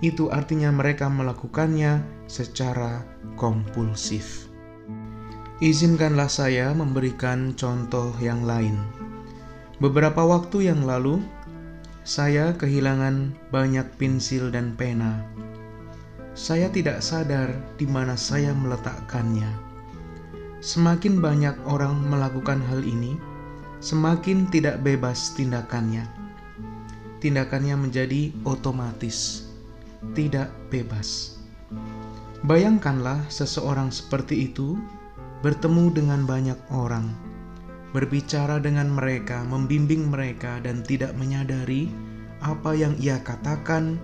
[0.00, 3.04] itu artinya mereka melakukannya secara
[3.36, 4.48] kompulsif.
[5.60, 8.80] Izinkanlah saya memberikan contoh yang lain.
[9.84, 11.20] Beberapa waktu yang lalu,
[12.08, 15.28] saya kehilangan banyak pensil dan pena
[16.38, 17.50] saya tidak sadar
[17.82, 19.50] di mana saya meletakkannya.
[20.62, 23.18] Semakin banyak orang melakukan hal ini,
[23.82, 26.06] semakin tidak bebas tindakannya.
[27.18, 29.50] Tindakannya menjadi otomatis,
[30.14, 31.42] tidak bebas.
[32.46, 34.78] Bayangkanlah seseorang seperti itu
[35.42, 37.10] bertemu dengan banyak orang,
[37.90, 41.90] berbicara dengan mereka, membimbing mereka, dan tidak menyadari
[42.46, 43.98] apa yang ia katakan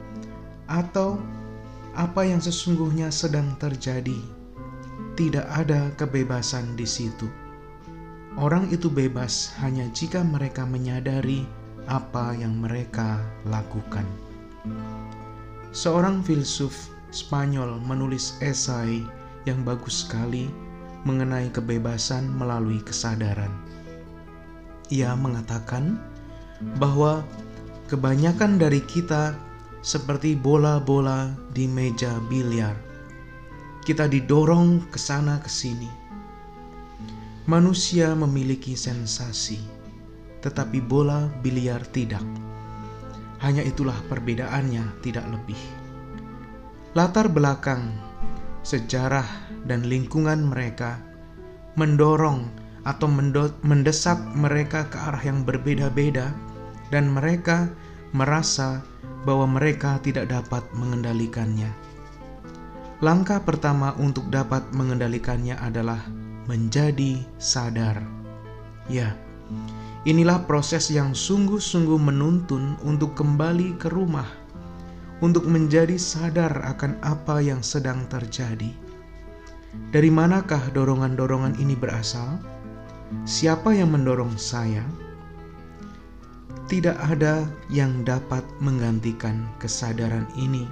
[0.66, 1.14] atau
[1.94, 4.18] apa yang sesungguhnya sedang terjadi.
[5.14, 7.30] Tidak ada kebebasan di situ.
[8.34, 11.46] Orang itu bebas hanya jika mereka menyadari
[11.86, 14.02] apa yang mereka lakukan.
[15.70, 19.06] Seorang filsuf Spanyol menulis esai
[19.46, 20.50] yang bagus sekali
[21.06, 23.54] mengenai kebebasan melalui kesadaran.
[24.90, 26.02] Ia mengatakan
[26.82, 27.22] bahwa
[27.86, 29.38] kebanyakan dari kita
[29.84, 32.72] seperti bola-bola di meja biliar.
[33.84, 35.92] Kita didorong ke sana ke sini.
[37.44, 39.60] Manusia memiliki sensasi,
[40.40, 42.24] tetapi bola biliar tidak.
[43.44, 45.60] Hanya itulah perbedaannya, tidak lebih
[46.94, 47.90] latar belakang,
[48.62, 49.26] sejarah,
[49.66, 51.02] dan lingkungan mereka
[51.74, 52.46] mendorong
[52.86, 53.10] atau
[53.66, 56.30] mendesak mereka ke arah yang berbeda-beda,
[56.94, 57.66] dan mereka
[58.14, 58.86] merasa
[59.24, 61.72] bahwa mereka tidak dapat mengendalikannya.
[63.02, 66.00] Langkah pertama untuk dapat mengendalikannya adalah
[66.48, 68.00] menjadi sadar.
[68.88, 69.16] Ya,
[70.04, 74.28] inilah proses yang sungguh-sungguh menuntun untuk kembali ke rumah
[75.24, 78.72] untuk menjadi sadar akan apa yang sedang terjadi.
[79.90, 82.38] Dari manakah dorongan-dorongan ini berasal?
[83.24, 84.82] Siapa yang mendorong saya?
[86.64, 90.64] Tidak ada yang dapat menggantikan kesadaran ini.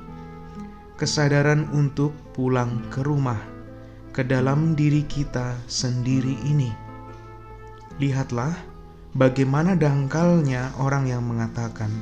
[0.96, 3.36] Kesadaran untuk pulang ke rumah,
[4.16, 6.72] ke dalam diri kita sendiri ini.
[8.00, 8.56] Lihatlah
[9.12, 11.92] bagaimana dangkalnya orang yang mengatakan,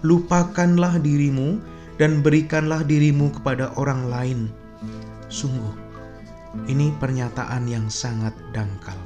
[0.00, 1.60] lupakanlah dirimu
[2.00, 4.40] dan berikanlah dirimu kepada orang lain.
[5.28, 5.76] Sungguh,
[6.72, 8.96] ini pernyataan yang sangat dangkal.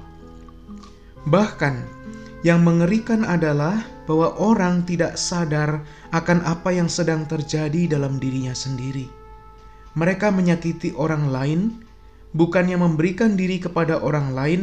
[1.26, 1.95] Bahkan,
[2.46, 5.82] yang mengerikan adalah bahwa orang tidak sadar
[6.14, 9.10] akan apa yang sedang terjadi dalam dirinya sendiri.
[9.98, 11.82] Mereka menyakiti orang lain,
[12.38, 14.62] bukannya memberikan diri kepada orang lain,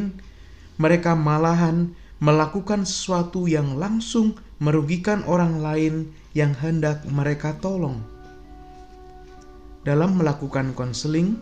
[0.79, 1.91] mereka malahan
[2.23, 7.99] melakukan sesuatu yang langsung merugikan orang lain yang hendak mereka tolong.
[9.83, 11.35] Dalam melakukan konseling,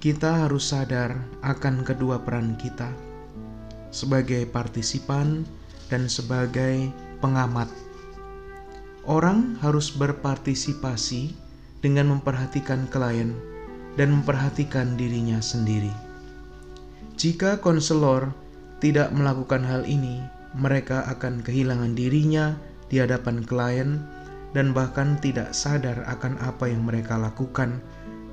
[0.00, 1.12] kita harus sadar
[1.44, 3.11] akan kedua peran kita
[3.92, 5.44] sebagai partisipan
[5.92, 7.70] dan sebagai pengamat.
[9.04, 11.36] Orang harus berpartisipasi
[11.84, 13.36] dengan memperhatikan klien
[14.00, 15.92] dan memperhatikan dirinya sendiri.
[17.20, 18.32] Jika konselor
[18.80, 20.18] tidak melakukan hal ini,
[20.56, 22.56] mereka akan kehilangan dirinya
[22.88, 24.00] di hadapan klien
[24.52, 27.80] dan bahkan tidak sadar akan apa yang mereka lakukan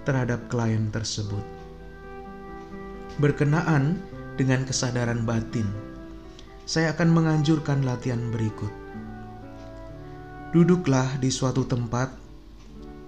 [0.04, 1.44] terhadap klien tersebut.
[3.20, 4.00] Berkenaan
[4.40, 5.68] dengan kesadaran batin,
[6.64, 8.72] saya akan menganjurkan latihan berikut.
[10.56, 12.16] Duduklah di suatu tempat,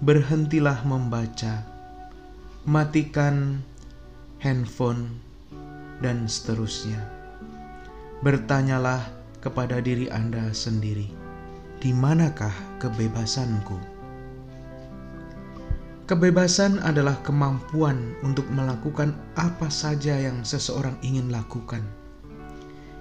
[0.03, 1.63] berhentilah membaca,
[2.67, 3.63] matikan
[4.43, 5.23] handphone,
[6.03, 6.99] dan seterusnya
[8.21, 9.01] bertanyalah
[9.41, 11.09] kepada diri Anda sendiri,
[11.81, 13.90] di manakah kebebasanku?
[16.11, 21.79] Kebebasan adalah kemampuan untuk melakukan apa saja yang seseorang ingin lakukan.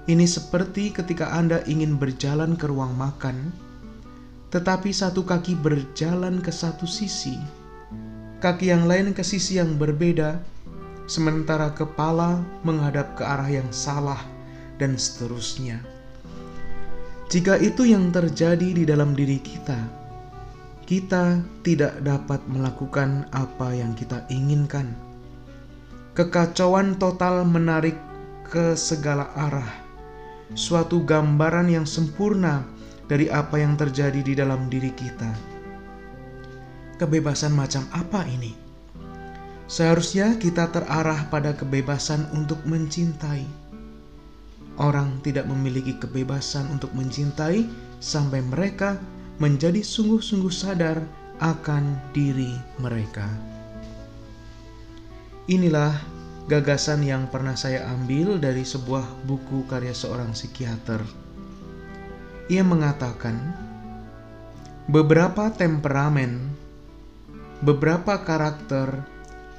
[0.07, 3.51] Ini seperti ketika Anda ingin berjalan ke ruang makan,
[4.55, 7.35] tetapi satu kaki berjalan ke satu sisi,
[8.39, 10.39] kaki yang lain ke sisi yang berbeda,
[11.11, 14.23] sementara kepala menghadap ke arah yang salah
[14.79, 15.83] dan seterusnya.
[17.27, 19.99] Jika itu yang terjadi di dalam diri kita,
[20.91, 24.91] kita tidak dapat melakukan apa yang kita inginkan.
[26.19, 27.95] Kekacauan total menarik
[28.43, 29.71] ke segala arah,
[30.59, 32.67] suatu gambaran yang sempurna
[33.07, 35.31] dari apa yang terjadi di dalam diri kita.
[36.99, 38.51] Kebebasan macam apa ini?
[39.71, 43.61] Seharusnya kita terarah pada kebebasan untuk mencintai
[44.81, 47.69] Orang tidak memiliki kebebasan untuk mencintai
[48.01, 48.97] sampai mereka
[49.41, 51.01] menjadi sungguh-sungguh sadar
[51.41, 53.25] akan diri mereka.
[55.49, 55.97] Inilah
[56.45, 61.01] gagasan yang pernah saya ambil dari sebuah buku karya seorang psikiater.
[62.53, 63.35] Ia mengatakan,
[64.85, 66.53] beberapa temperamen,
[67.65, 69.01] beberapa karakter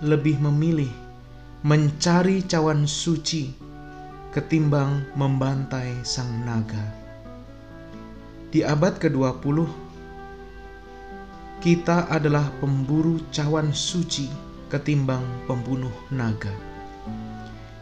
[0.06, 0.94] lebih memilih
[1.65, 3.50] mencari cawan suci
[4.30, 7.01] ketimbang membantai sang naga.
[8.52, 9.64] Di abad ke-20,
[11.64, 14.28] kita adalah pemburu cawan suci
[14.68, 16.52] ketimbang pembunuh naga.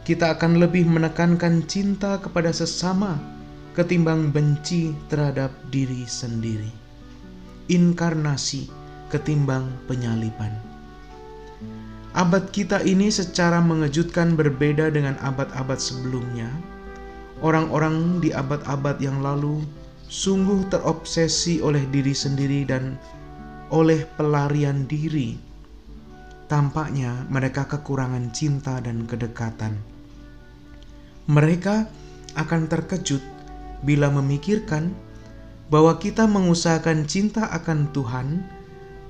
[0.05, 3.17] Kita akan lebih menekankan cinta kepada sesama
[3.73, 6.69] ketimbang benci terhadap diri sendiri.
[7.73, 8.69] Inkarnasi
[9.09, 10.53] ketimbang penyalipan.
[12.13, 16.53] Abad kita ini secara mengejutkan berbeda dengan abad-abad sebelumnya.
[17.41, 19.65] Orang-orang di abad-abad yang lalu
[20.09, 22.97] sungguh terobsesi oleh diri sendiri dan
[23.69, 25.37] oleh pelarian diri.
[26.49, 29.77] Tampaknya mereka kekurangan cinta dan kedekatan.
[31.29, 31.85] Mereka
[32.33, 33.21] akan terkejut
[33.85, 34.89] bila memikirkan
[35.69, 38.41] bahwa kita mengusahakan cinta akan Tuhan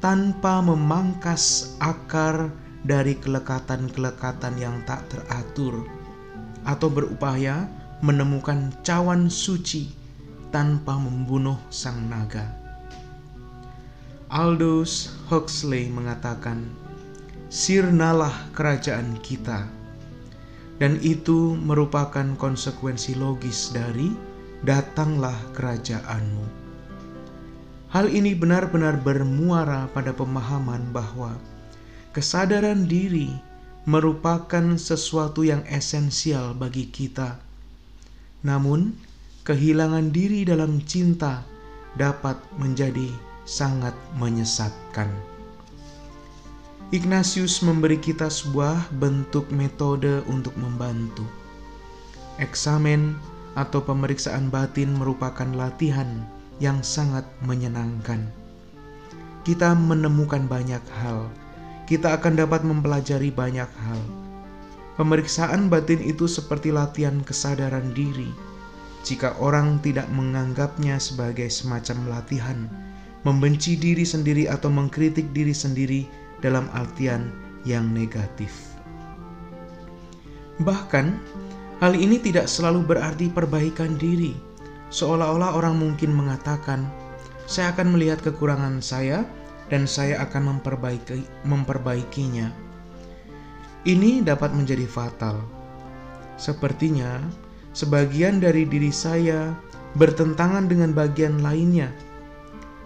[0.04, 2.52] tanpa memangkas akar
[2.84, 5.88] dari kelekatan-kelekatan yang tak teratur,
[6.68, 7.72] atau berupaya
[8.04, 9.99] menemukan cawan suci
[10.50, 12.46] tanpa membunuh sang naga.
[14.30, 16.70] Aldous Huxley mengatakan,
[17.50, 19.66] "Sirnalah kerajaan kita."
[20.80, 24.14] Dan itu merupakan konsekuensi logis dari
[24.64, 26.46] datanglah kerajaanmu.
[27.90, 31.34] Hal ini benar-benar bermuara pada pemahaman bahwa
[32.14, 33.34] kesadaran diri
[33.90, 37.42] merupakan sesuatu yang esensial bagi kita.
[38.46, 38.94] Namun,
[39.50, 41.42] kehilangan diri dalam cinta
[41.98, 43.10] dapat menjadi
[43.50, 45.10] sangat menyesatkan.
[46.94, 51.26] Ignatius memberi kita sebuah bentuk metode untuk membantu.
[52.38, 53.18] Eksamen
[53.58, 56.22] atau pemeriksaan batin merupakan latihan
[56.62, 58.30] yang sangat menyenangkan.
[59.42, 61.26] Kita menemukan banyak hal,
[61.90, 64.02] kita akan dapat mempelajari banyak hal.
[64.94, 68.49] Pemeriksaan batin itu seperti latihan kesadaran diri.
[69.04, 72.60] Jika orang tidak menganggapnya sebagai semacam latihan,
[73.24, 76.08] membenci diri sendiri atau mengkritik diri sendiri
[76.44, 77.32] dalam artian
[77.64, 78.52] yang negatif.
[80.60, 81.16] Bahkan,
[81.80, 84.36] hal ini tidak selalu berarti perbaikan diri.
[84.92, 86.84] Seolah-olah orang mungkin mengatakan,
[87.48, 89.24] "Saya akan melihat kekurangan saya
[89.70, 92.50] dan saya akan memperbaiki, memperbaikinya.
[93.86, 95.40] Ini dapat menjadi fatal.
[96.36, 97.22] Sepertinya
[97.74, 99.54] sebagian dari diri saya
[99.98, 101.90] bertentangan dengan bagian lainnya.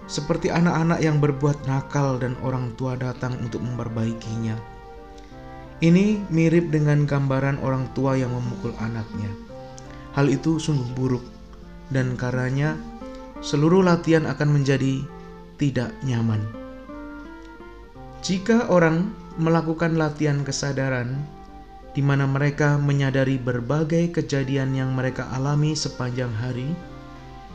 [0.04, 4.60] Seperti anak-anak yang berbuat nakal dan orang tua datang untuk memperbaikinya.
[5.84, 9.32] Ini mirip dengan gambaran orang tua yang memukul anaknya.
[10.16, 11.24] Hal itu sungguh buruk
[11.92, 12.80] dan karenanya
[13.44, 15.04] seluruh latihan akan menjadi
[15.60, 16.40] tidak nyaman.
[18.24, 21.20] Jika orang melakukan latihan kesadaran,
[21.94, 26.74] di mana mereka menyadari berbagai kejadian yang mereka alami sepanjang hari,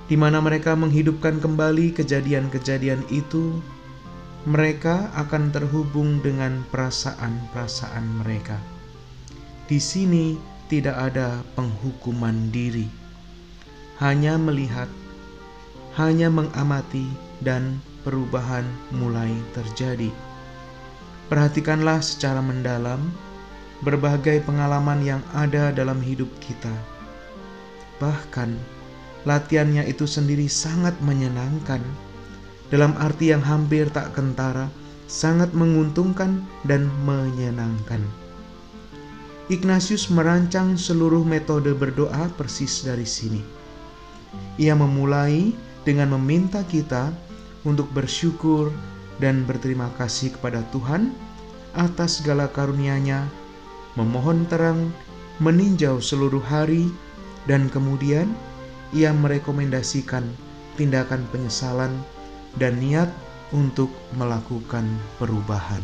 [0.07, 3.59] di mana mereka menghidupkan kembali kejadian-kejadian itu,
[4.47, 8.57] mereka akan terhubung dengan perasaan-perasaan mereka.
[9.67, 10.39] Di sini
[10.71, 12.87] tidak ada penghukuman diri,
[13.99, 14.89] hanya melihat,
[15.99, 17.11] hanya mengamati,
[17.43, 20.11] dan perubahan mulai terjadi.
[21.29, 22.99] Perhatikanlah secara mendalam
[23.83, 26.73] berbagai pengalaman yang ada dalam hidup kita.
[27.99, 28.55] Bahkan,
[29.27, 31.83] latihannya itu sendiri sangat menyenangkan,
[32.69, 34.69] dalam arti yang hampir tak kentara,
[35.09, 38.05] sangat menguntungkan dan menyenangkan.
[39.49, 43.41] Ignatius merancang seluruh metode berdoa persis dari sini.
[44.61, 45.57] Ia memulai
[45.89, 47.09] dengan meminta kita
[47.65, 48.69] untuk bersyukur
[49.17, 51.17] dan berterima kasih kepada Tuhan
[51.73, 53.25] atas segala karunia-Nya,
[53.99, 54.95] memohon terang,
[55.43, 56.87] meninjau seluruh hari,
[57.51, 58.31] dan kemudian
[58.95, 60.23] ia merekomendasikan
[60.79, 61.91] tindakan penyesalan
[62.63, 63.11] dan niat
[63.51, 64.87] untuk melakukan
[65.19, 65.83] perubahan.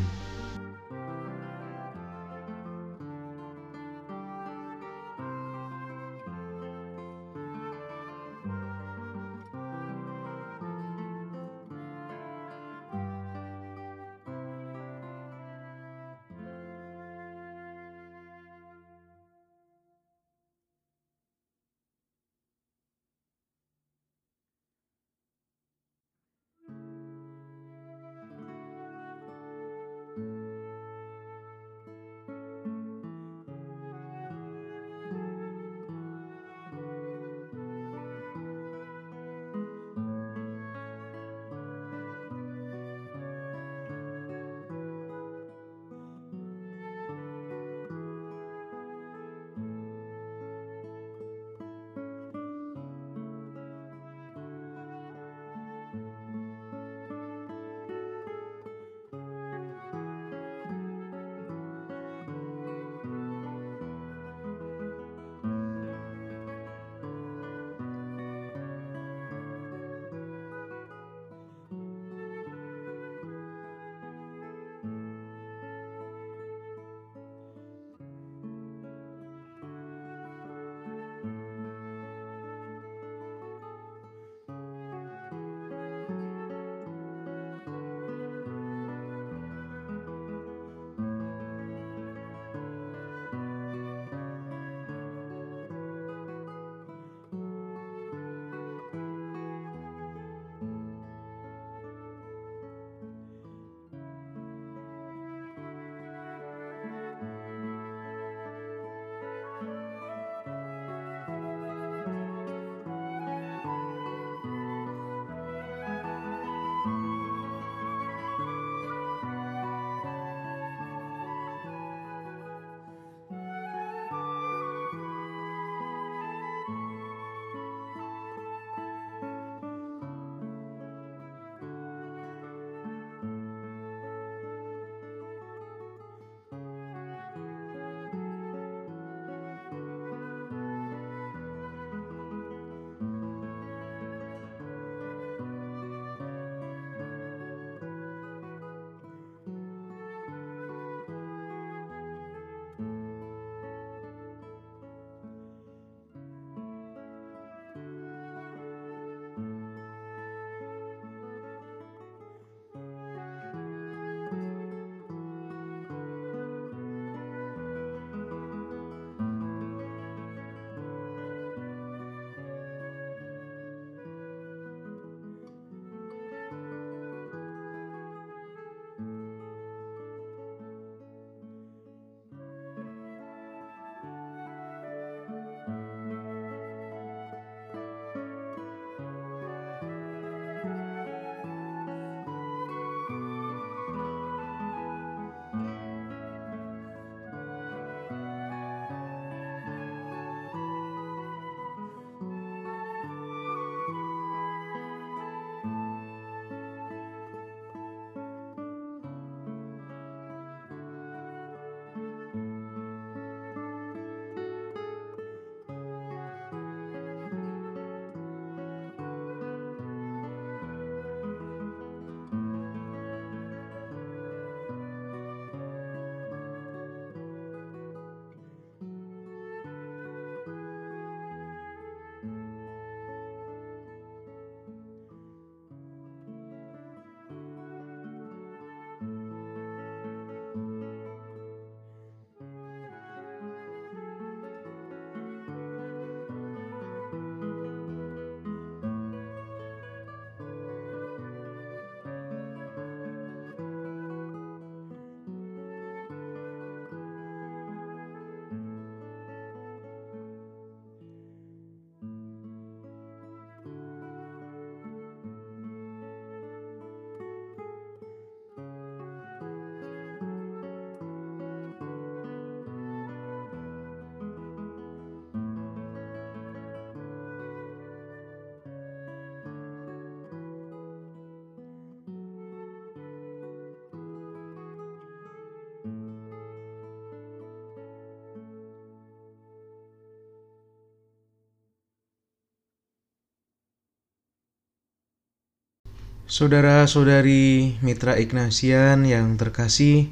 [296.35, 300.11] Saudara-saudari Mitra Ignatian yang terkasih,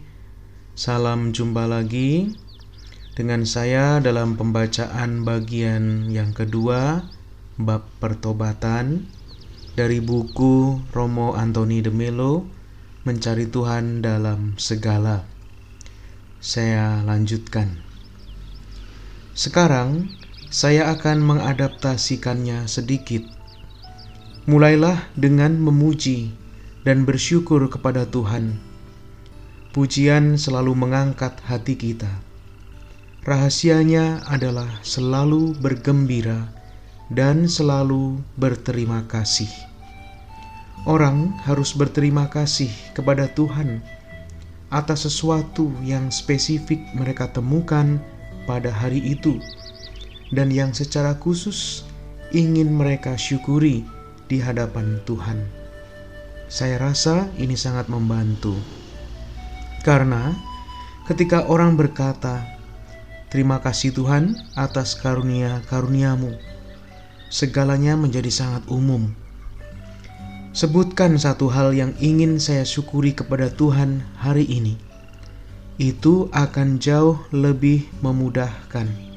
[0.79, 2.39] salam jumpa lagi
[3.19, 7.11] dengan saya dalam pembacaan bagian yang kedua
[7.59, 9.11] bab pertobatan
[9.75, 12.47] dari buku Romo Antoni de Melo
[13.03, 15.27] Mencari Tuhan dalam Segala.
[16.39, 17.83] Saya lanjutkan.
[19.35, 20.07] Sekarang
[20.55, 23.27] saya akan mengadaptasikannya sedikit
[24.43, 26.35] Mulailah dengan memuji
[26.83, 28.59] dan bersyukur kepada Tuhan.
[29.71, 32.11] Pujian selalu mengangkat hati kita.
[33.23, 36.51] Rahasianya adalah selalu bergembira
[37.07, 39.47] dan selalu berterima kasih.
[40.91, 43.79] Orang harus berterima kasih kepada Tuhan
[44.75, 48.03] atas sesuatu yang spesifik mereka temukan
[48.51, 49.39] pada hari itu,
[50.35, 51.87] dan yang secara khusus
[52.35, 53.87] ingin mereka syukuri
[54.33, 55.45] di hadapan Tuhan.
[56.49, 58.57] Saya rasa ini sangat membantu,
[59.85, 60.33] karena
[61.05, 62.41] ketika orang berkata,
[63.29, 66.33] "Terima kasih Tuhan atas karunia-karuniamu,"
[67.29, 69.13] segalanya menjadi sangat umum.
[70.57, 74.81] Sebutkan satu hal yang ingin saya syukuri kepada Tuhan hari ini.
[75.77, 79.12] Itu akan jauh lebih memudahkan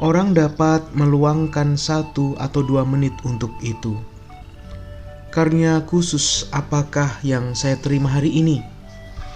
[0.00, 3.98] orang dapat meluangkan satu atau dua menit untuk itu.
[5.32, 8.60] Karena khusus apakah yang saya terima hari ini?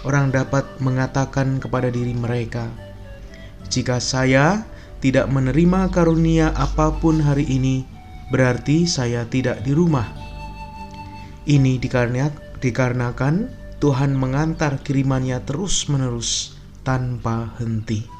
[0.04, 2.68] Orang dapat mengatakan kepada diri mereka,
[3.72, 4.68] "Jika saya
[5.00, 7.88] tidak menerima karunia apa pun hari ini,
[8.28, 10.06] berarti saya tidak di rumah."
[11.48, 11.80] Ini
[12.60, 13.34] dikarenakan
[13.80, 18.15] Tuhan mengantar kirimannya terus-menerus tanpa henti.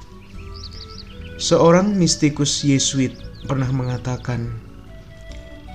[1.37, 3.13] Seorang mistikus Yesuit
[3.45, 4.57] pernah mengatakan,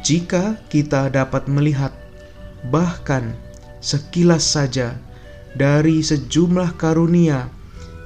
[0.02, 1.94] "Jika kita dapat melihat
[2.74, 3.38] bahkan
[3.78, 4.98] sekilas saja
[5.54, 7.54] dari sejumlah karunia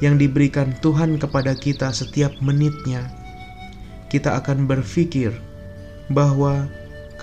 [0.04, 3.08] yang diberikan Tuhan kepada kita setiap menitnya,
[4.12, 5.32] kita akan berpikir
[6.12, 6.68] bahwa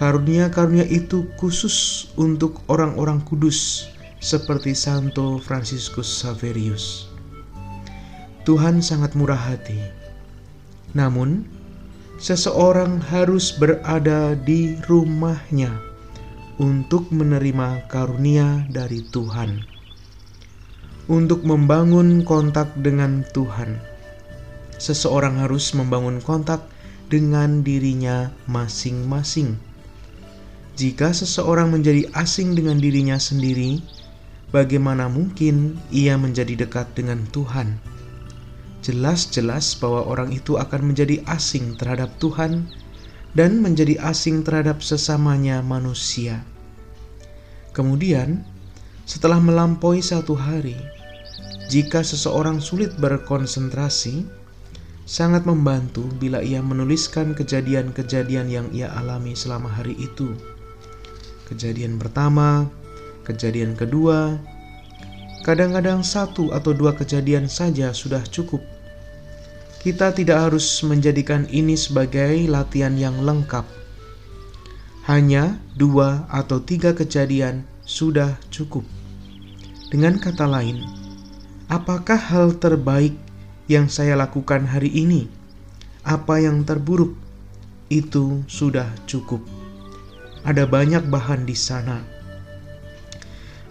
[0.00, 3.84] karunia-karunia itu khusus untuk orang-orang kudus
[4.24, 7.12] seperti Santo Fransiskus Saverius.
[8.48, 10.01] Tuhan sangat murah hati
[10.92, 11.48] namun,
[12.20, 15.72] seseorang harus berada di rumahnya
[16.60, 19.64] untuk menerima karunia dari Tuhan,
[21.08, 23.80] untuk membangun kontak dengan Tuhan.
[24.76, 26.62] Seseorang harus membangun kontak
[27.08, 29.56] dengan dirinya masing-masing.
[30.72, 33.84] Jika seseorang menjadi asing dengan dirinya sendiri,
[34.50, 37.91] bagaimana mungkin ia menjadi dekat dengan Tuhan?
[38.82, 42.66] Jelas-jelas bahwa orang itu akan menjadi asing terhadap Tuhan
[43.32, 46.44] dan menjadi asing terhadap sesamanya manusia.
[47.72, 48.44] Kemudian,
[49.08, 50.76] setelah melampaui satu hari,
[51.72, 54.28] jika seseorang sulit berkonsentrasi,
[55.08, 60.36] sangat membantu bila ia menuliskan kejadian-kejadian yang ia alami selama hari itu.
[61.48, 62.68] Kejadian pertama,
[63.24, 64.36] kejadian kedua,
[65.42, 68.62] Kadang-kadang satu atau dua kejadian saja sudah cukup.
[69.82, 73.66] Kita tidak harus menjadikan ini sebagai latihan yang lengkap.
[75.10, 78.86] Hanya dua atau tiga kejadian sudah cukup.
[79.90, 80.78] Dengan kata lain,
[81.66, 83.18] apakah hal terbaik
[83.66, 85.26] yang saya lakukan hari ini?
[86.06, 87.18] Apa yang terburuk?
[87.90, 89.42] Itu sudah cukup.
[90.46, 91.98] Ada banyak bahan di sana.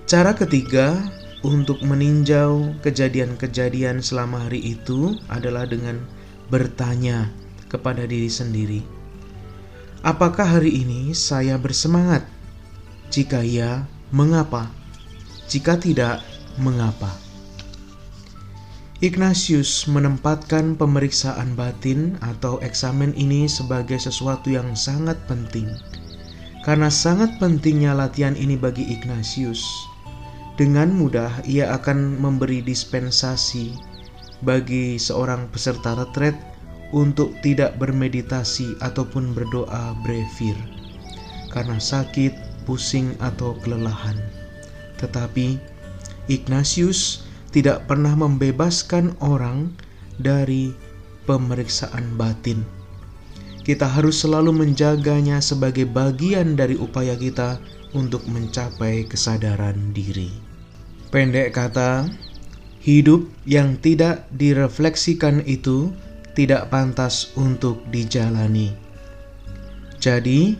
[0.03, 0.99] Cara ketiga,
[1.41, 5.97] untuk meninjau kejadian-kejadian selama hari itu adalah dengan
[6.53, 7.33] bertanya
[7.65, 8.81] kepada diri sendiri,
[10.05, 12.21] "Apakah hari ini saya bersemangat?
[13.09, 14.69] Jika iya, mengapa?
[15.49, 16.21] Jika tidak,
[16.61, 17.09] mengapa?"
[19.01, 25.65] Ignatius menempatkan pemeriksaan batin atau eksamen ini sebagai sesuatu yang sangat penting.
[26.61, 29.89] Karena sangat pentingnya latihan ini bagi Ignatius,
[30.59, 33.71] dengan mudah ia akan memberi dispensasi
[34.41, 36.35] bagi seorang peserta retret
[36.91, 40.59] untuk tidak bermeditasi ataupun berdoa brevir
[41.51, 44.15] karena sakit, pusing, atau kelelahan.
[44.99, 45.59] Tetapi
[46.31, 49.75] Ignatius tidak pernah membebaskan orang
[50.15, 50.71] dari
[51.27, 52.63] pemeriksaan batin.
[53.61, 57.61] Kita harus selalu menjaganya sebagai bagian dari upaya kita
[57.95, 60.31] untuk mencapai kesadaran diri.
[61.11, 62.07] Pendek kata,
[62.79, 65.91] hidup yang tidak direfleksikan itu
[66.33, 68.71] tidak pantas untuk dijalani.
[70.01, 70.57] Jadi,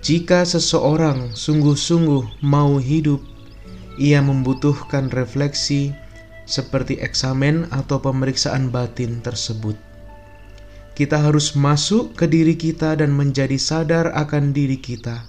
[0.00, 3.20] Jika seseorang sungguh-sungguh mau hidup,
[4.00, 5.92] ia membutuhkan refleksi
[6.48, 9.76] seperti eksamen atau pemeriksaan batin tersebut.
[10.96, 15.20] Kita harus masuk ke diri kita dan menjadi sadar akan diri kita.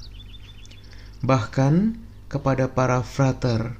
[1.22, 3.78] Bahkan kepada para frater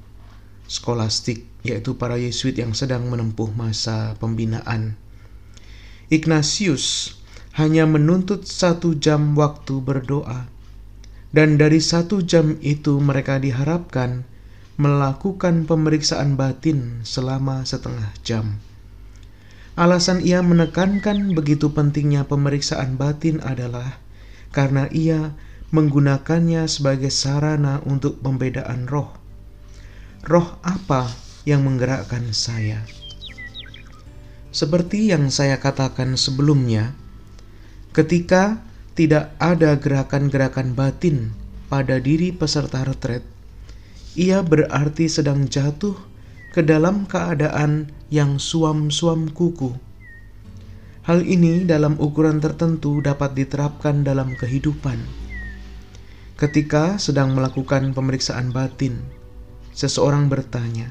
[0.72, 4.96] skolastik, yaitu para Yesuit yang sedang menempuh masa pembinaan.
[6.12, 7.18] Ignatius
[7.60, 10.48] hanya menuntut satu jam waktu berdoa
[11.32, 14.28] dan dari satu jam itu mereka diharapkan
[14.76, 18.60] melakukan pemeriksaan batin selama setengah jam.
[19.80, 24.00] Alasan ia menekankan begitu pentingnya pemeriksaan batin adalah
[24.52, 25.32] karena ia
[25.72, 29.15] menggunakannya sebagai sarana untuk pembedaan roh.
[30.28, 31.07] Roh apa
[31.47, 32.84] yang menggerakkan saya?
[34.51, 36.91] Seperti yang saya katakan sebelumnya,
[37.95, 38.59] ketika
[38.99, 41.32] tidak ada gerakan-gerakan batin
[41.72, 43.24] pada diri peserta retret,
[44.19, 45.95] ia berarti sedang jatuh
[46.51, 49.72] ke dalam keadaan yang suam-suam kuku.
[51.07, 55.20] Hal ini dalam ukuran tertentu dapat diterapkan dalam kehidupan.
[56.42, 58.98] Ketika sedang melakukan pemeriksaan batin,
[59.78, 60.89] seseorang bertanya,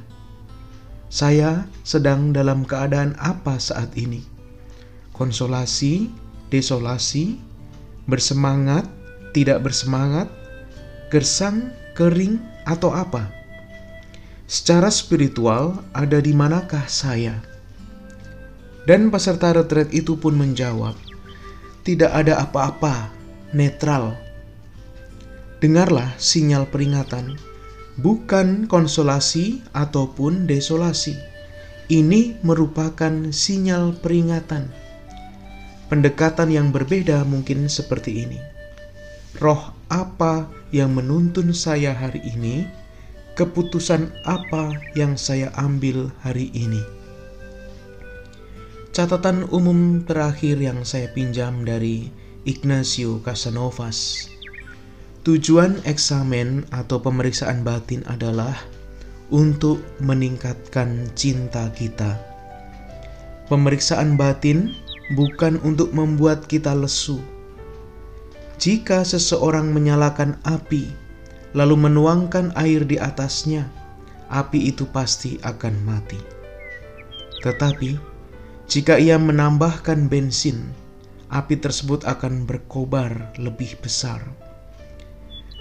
[1.10, 4.22] "Saya sedang dalam keadaan apa saat ini?
[5.10, 6.06] Konsolasi,
[6.54, 7.42] desolasi,
[8.06, 8.86] bersemangat,
[9.34, 10.30] tidak bersemangat,
[11.10, 13.26] gersang, kering, atau apa?
[14.46, 17.42] Secara spiritual, ada di manakah saya?
[18.86, 20.94] Dan peserta retret itu pun menjawab,
[21.82, 23.10] "Tidak ada apa-apa,
[23.50, 24.29] netral."
[25.60, 27.36] Dengarlah sinyal peringatan,
[28.00, 31.16] bukan konsolasi ataupun desolasi.
[31.92, 34.72] Ini merupakan sinyal peringatan
[35.90, 38.38] Pendekatan yang berbeda mungkin seperti ini.
[39.42, 42.62] Roh apa yang menuntun saya hari ini?
[43.34, 46.78] Keputusan apa yang saya ambil hari ini?
[48.94, 52.06] Catatan umum terakhir yang saya pinjam dari
[52.46, 54.30] Ignacio Casanovas.
[55.30, 58.66] Tujuan eksamen atau pemeriksaan batin adalah
[59.30, 62.18] untuk meningkatkan cinta kita.
[63.46, 64.74] Pemeriksaan batin
[65.14, 67.22] bukan untuk membuat kita lesu.
[68.58, 70.90] Jika seseorang menyalakan api,
[71.54, 73.70] lalu menuangkan air di atasnya,
[74.34, 76.18] api itu pasti akan mati.
[77.46, 77.90] Tetapi,
[78.66, 80.74] jika ia menambahkan bensin,
[81.30, 84.49] api tersebut akan berkobar lebih besar.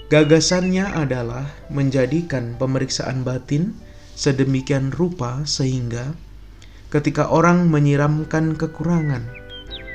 [0.10, 3.78] Gagasannya adalah menjadikan pemeriksaan batin
[4.18, 6.18] sedemikian rupa sehingga
[6.90, 9.22] ketika orang menyiramkan kekurangan,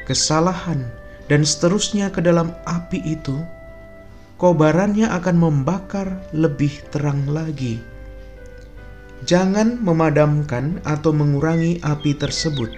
[0.07, 0.87] kesalahan,
[1.27, 3.43] dan seterusnya ke dalam api itu,
[4.39, 7.83] kobarannya akan membakar lebih terang lagi.
[9.27, 12.71] Jangan memadamkan atau mengurangi api tersebut.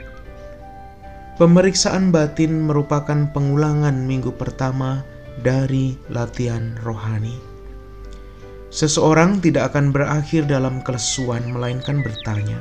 [1.37, 5.05] Pemeriksaan batin merupakan pengulangan minggu pertama
[5.41, 7.37] dari latihan rohani.
[8.70, 12.61] Seseorang tidak akan berakhir dalam kelesuan, melainkan bertanya,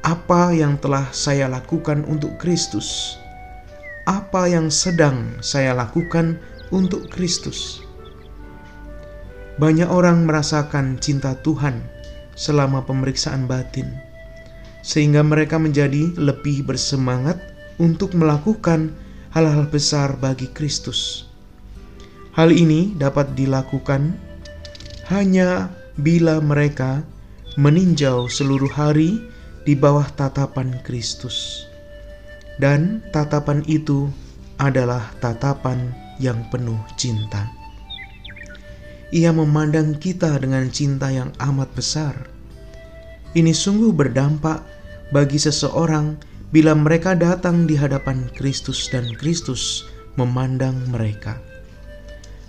[0.00, 3.20] "Apa yang telah saya lakukan untuk Kristus?"
[4.04, 6.36] apa yang sedang saya lakukan
[6.68, 7.80] untuk Kristus.
[9.56, 11.80] Banyak orang merasakan cinta Tuhan
[12.36, 13.88] selama pemeriksaan batin,
[14.84, 17.40] sehingga mereka menjadi lebih bersemangat
[17.80, 18.92] untuk melakukan
[19.32, 21.32] hal-hal besar bagi Kristus.
[22.34, 24.18] Hal ini dapat dilakukan
[25.06, 27.06] hanya bila mereka
[27.54, 29.22] meninjau seluruh hari
[29.62, 31.62] di bawah tatapan Kristus.
[32.58, 34.10] Dan tatapan itu
[34.58, 37.46] adalah tatapan yang penuh cinta.
[39.14, 42.18] Ia memandang kita dengan cinta yang amat besar.
[43.38, 44.58] Ini sungguh berdampak
[45.14, 46.18] bagi seseorang
[46.50, 49.86] bila mereka datang di hadapan Kristus dan Kristus
[50.18, 51.53] memandang mereka.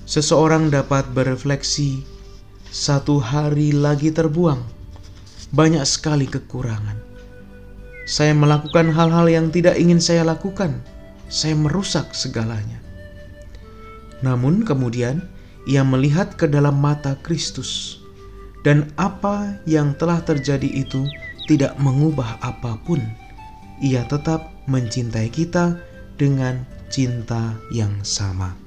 [0.06, 2.06] Seseorang dapat berefleksi,
[2.70, 4.62] satu hari lagi terbuang,
[5.49, 7.06] banyak sekali kekurangan
[8.06, 10.78] saya melakukan hal-hal yang tidak ingin saya lakukan.
[11.26, 12.78] Saya merusak segalanya.
[14.22, 15.26] Namun kemudian
[15.66, 17.97] ia melihat ke dalam mata Kristus,
[18.62, 21.10] dan apa yang telah terjadi itu
[21.49, 23.01] tidak mengubah apa pun.
[23.82, 25.82] Ia tetap mencintai kita
[26.16, 26.62] dengan
[26.93, 28.64] cinta yang sama.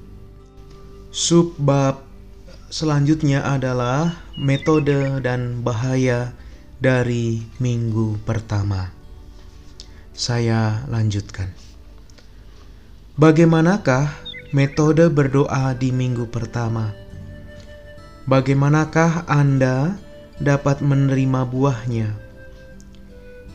[1.09, 2.05] Subbab
[2.69, 6.37] selanjutnya adalah metode dan bahaya
[6.79, 8.93] dari minggu pertama
[10.19, 11.55] saya lanjutkan.
[13.15, 16.97] Bagaimanakah Metode berdoa di minggu pertama.
[18.25, 20.01] Bagaimanakah Anda
[20.41, 22.09] dapat menerima buahnya?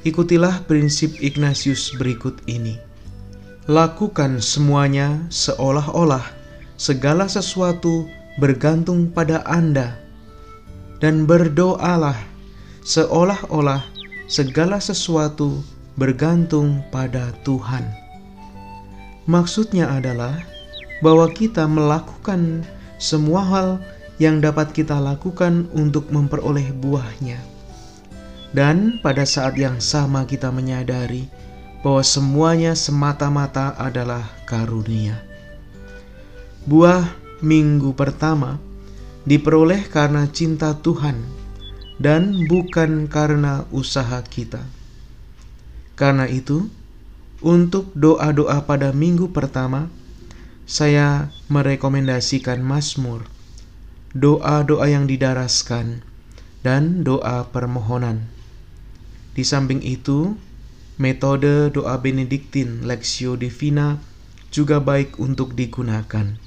[0.06, 2.78] Ikutilah prinsip Ignatius berikut ini.
[3.66, 6.43] Lakukan semuanya seolah-olah
[6.84, 9.96] segala sesuatu bergantung pada Anda,
[11.00, 12.20] dan berdoalah
[12.84, 13.88] seolah-olah
[14.28, 15.64] segala sesuatu
[15.96, 17.88] bergantung pada Tuhan.
[19.32, 20.44] Maksudnya adalah
[21.00, 22.68] bahwa kita melakukan
[23.00, 23.70] semua hal
[24.20, 27.40] yang dapat kita lakukan untuk memperoleh buahnya.
[28.52, 31.32] Dan pada saat yang sama kita menyadari
[31.80, 35.33] bahwa semuanya semata-mata adalah karunia.
[36.64, 37.12] Buah
[37.44, 38.56] minggu pertama
[39.28, 41.20] diperoleh karena cinta Tuhan
[42.00, 44.64] dan bukan karena usaha kita.
[46.00, 46.72] Karena itu,
[47.44, 49.92] untuk doa-doa pada minggu pertama,
[50.64, 53.28] saya merekomendasikan Mazmur,
[54.16, 56.00] doa-doa yang didaraskan,
[56.64, 58.32] dan doa permohonan.
[59.36, 60.40] Di samping itu,
[60.96, 64.00] metode doa Benediktin Lexio Divina
[64.48, 66.43] juga baik untuk digunakan.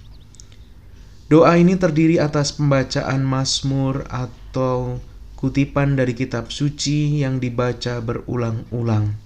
[1.27, 5.03] Doa ini terdiri atas pembacaan Mazmur atau
[5.35, 9.19] kutipan dari kitab suci yang dibaca berulang-ulang.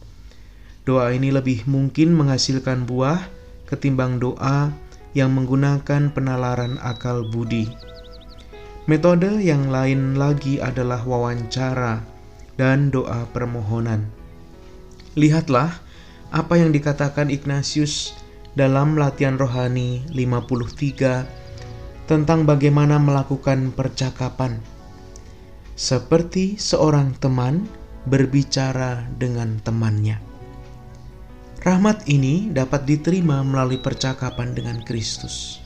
[0.88, 3.20] Doa ini lebih mungkin menghasilkan buah
[3.68, 4.72] ketimbang doa
[5.12, 7.68] yang menggunakan penalaran akal budi.
[8.88, 12.00] Metode yang lain lagi adalah wawancara
[12.56, 14.08] dan doa permohonan.
[15.20, 15.84] Lihatlah
[16.32, 18.16] apa yang dikatakan Ignatius
[18.56, 21.40] dalam latihan rohani 53
[22.10, 24.58] tentang bagaimana melakukan percakapan.
[25.78, 27.70] Seperti seorang teman
[28.10, 30.18] berbicara dengan temannya.
[31.62, 35.62] Rahmat ini dapat diterima melalui percakapan dengan Kristus.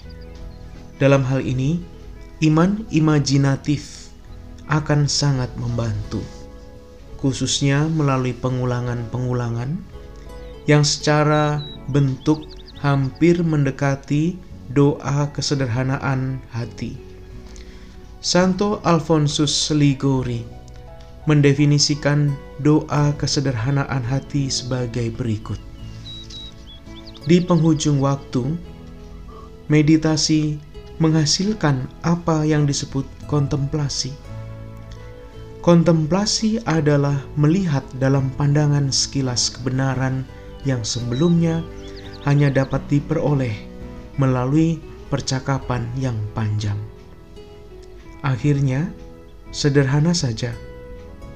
[1.00, 1.80] Dalam hal ini,
[2.44, 4.12] iman imajinatif
[4.68, 6.20] akan sangat membantu,
[7.24, 9.80] khususnya melalui pengulangan-pengulangan
[10.68, 12.44] yang secara bentuk
[12.84, 14.36] hampir mendekati
[14.74, 16.98] doa kesederhanaan hati.
[18.18, 20.42] Santo Alfonsus Ligori
[21.24, 25.56] mendefinisikan doa kesederhanaan hati sebagai berikut
[27.24, 28.44] di penghujung waktu,
[29.72, 30.60] meditasi
[31.00, 34.12] menghasilkan apa yang disebut kontemplasi.
[35.64, 40.28] Kontemplasi adalah melihat dalam pandangan sekilas kebenaran
[40.68, 41.64] yang sebelumnya
[42.28, 43.56] hanya dapat diperoleh
[44.16, 44.78] melalui
[45.10, 46.78] percakapan yang panjang.
[48.24, 48.88] Akhirnya,
[49.52, 50.56] sederhana saja,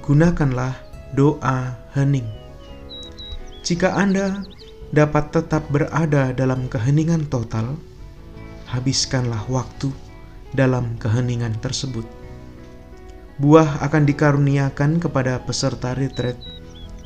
[0.03, 0.75] gunakanlah
[1.13, 2.27] doa hening.
[3.63, 4.41] Jika Anda
[4.91, 7.77] dapat tetap berada dalam keheningan total,
[8.65, 9.93] habiskanlah waktu
[10.57, 12.09] dalam keheningan tersebut.
[13.39, 16.41] Buah akan dikaruniakan kepada peserta retret,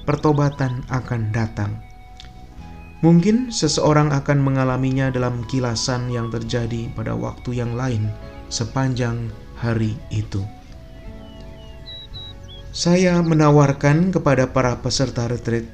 [0.09, 1.92] pertobatan akan datang.
[3.03, 8.07] Mungkin seseorang akan mengalaminya dalam kilasan yang terjadi pada waktu yang lain
[8.47, 9.27] sepanjang
[9.59, 10.47] hari itu.
[12.71, 15.67] Saya menawarkan kepada para peserta retret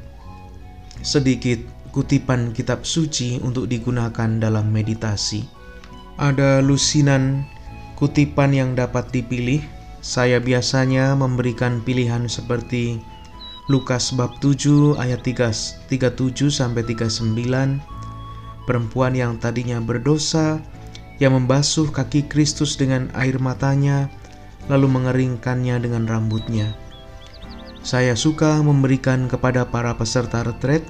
[1.05, 1.62] sedikit
[1.93, 5.47] kutipan kitab suci untuk digunakan dalam meditasi.
[6.18, 7.47] Ada lusinan
[7.95, 9.62] kutipan yang dapat dipilih.
[9.99, 13.03] Saya biasanya memberikan pilihan seperti
[13.69, 17.85] Lukas bab 7 ayat 3, 37 sampai 39.
[18.64, 20.57] Perempuan yang tadinya berdosa
[21.21, 24.09] yang membasuh kaki Kristus dengan air matanya
[24.73, 26.73] lalu mengeringkannya dengan rambutnya.
[27.85, 30.85] Saya suka memberikan kepada para peserta retret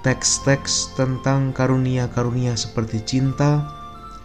[0.00, 3.68] teks-teks tentang karunia-karunia seperti cinta,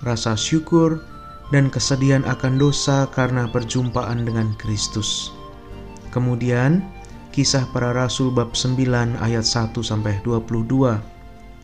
[0.08, 1.04] rasa syukur,
[1.52, 5.36] dan kesedihan akan dosa karena perjumpaan dengan Kristus.
[6.14, 6.86] Kemudian,
[7.34, 11.02] kisah para rasul bab 9 ayat 1 sampai 22,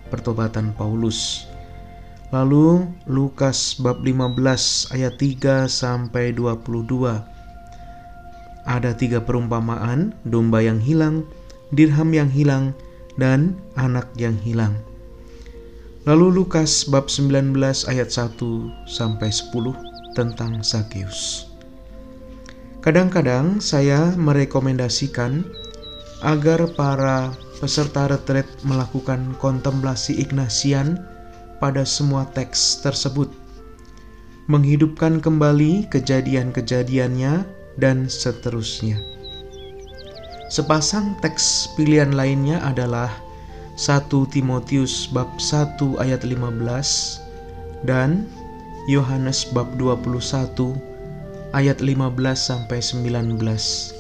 [0.10, 1.46] pertobatan Paulus.
[2.34, 7.22] Lalu Lukas bab 15 ayat 3 sampai 22.
[8.66, 11.22] Ada tiga perumpamaan, domba yang hilang,
[11.70, 12.74] dirham yang hilang,
[13.22, 14.74] dan anak yang hilang.
[16.10, 17.54] Lalu Lukas bab 19
[17.86, 19.78] ayat 1 sampai 10
[20.18, 21.49] tentang Sakeus.
[22.80, 25.44] Kadang-kadang saya merekomendasikan
[26.24, 30.96] agar para peserta retret melakukan kontemplasi Ignasian
[31.60, 33.28] pada semua teks tersebut,
[34.48, 37.44] menghidupkan kembali kejadian-kejadiannya
[37.76, 38.96] dan seterusnya.
[40.48, 43.12] Sepasang teks pilihan lainnya adalah
[43.76, 48.24] 1 Timotius bab 1 ayat 15, dan
[48.88, 50.89] Yohanes bab 21
[51.50, 53.96] ayat 15 sampai 19.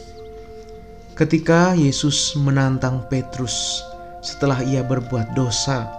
[1.17, 3.83] Ketika Yesus menantang Petrus
[4.21, 5.89] setelah ia berbuat dosa,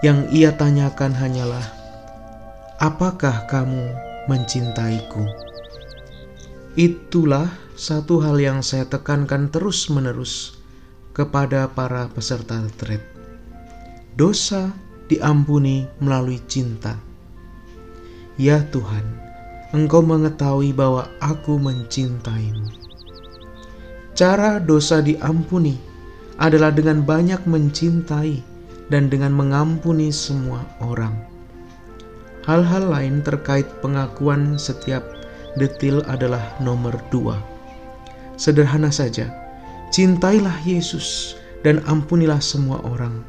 [0.00, 1.66] yang ia tanyakan hanyalah,
[2.78, 3.92] "Apakah kamu
[4.30, 5.26] mencintaiku?"
[6.76, 10.56] Itulah satu hal yang saya tekankan terus-menerus
[11.16, 13.00] kepada para peserta retret.
[14.16, 14.72] Dosa
[15.08, 16.96] diampuni melalui cinta.
[18.36, 19.25] Ya Tuhan,
[19.76, 22.72] Engkau mengetahui bahwa aku mencintaimu.
[24.16, 25.76] Cara dosa diampuni
[26.40, 28.40] adalah dengan banyak mencintai
[28.88, 31.12] dan dengan mengampuni semua orang.
[32.48, 35.04] Hal-hal lain terkait pengakuan setiap
[35.60, 37.36] detil adalah nomor dua.
[38.40, 39.28] Sederhana saja,
[39.92, 43.20] cintailah Yesus dan ampunilah semua orang.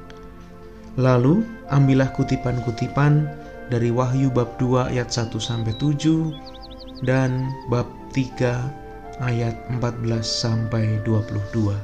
[0.95, 3.27] Lalu ambillah kutipan-kutipan
[3.67, 11.75] dari Wahyu bab 2 ayat 1 sampai 7 dan bab 3 ayat 14 sampai 22.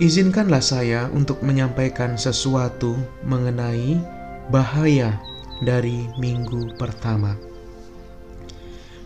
[0.00, 4.00] Izinkanlah saya untuk menyampaikan sesuatu mengenai
[4.48, 5.20] bahaya
[5.60, 7.36] dari minggu pertama.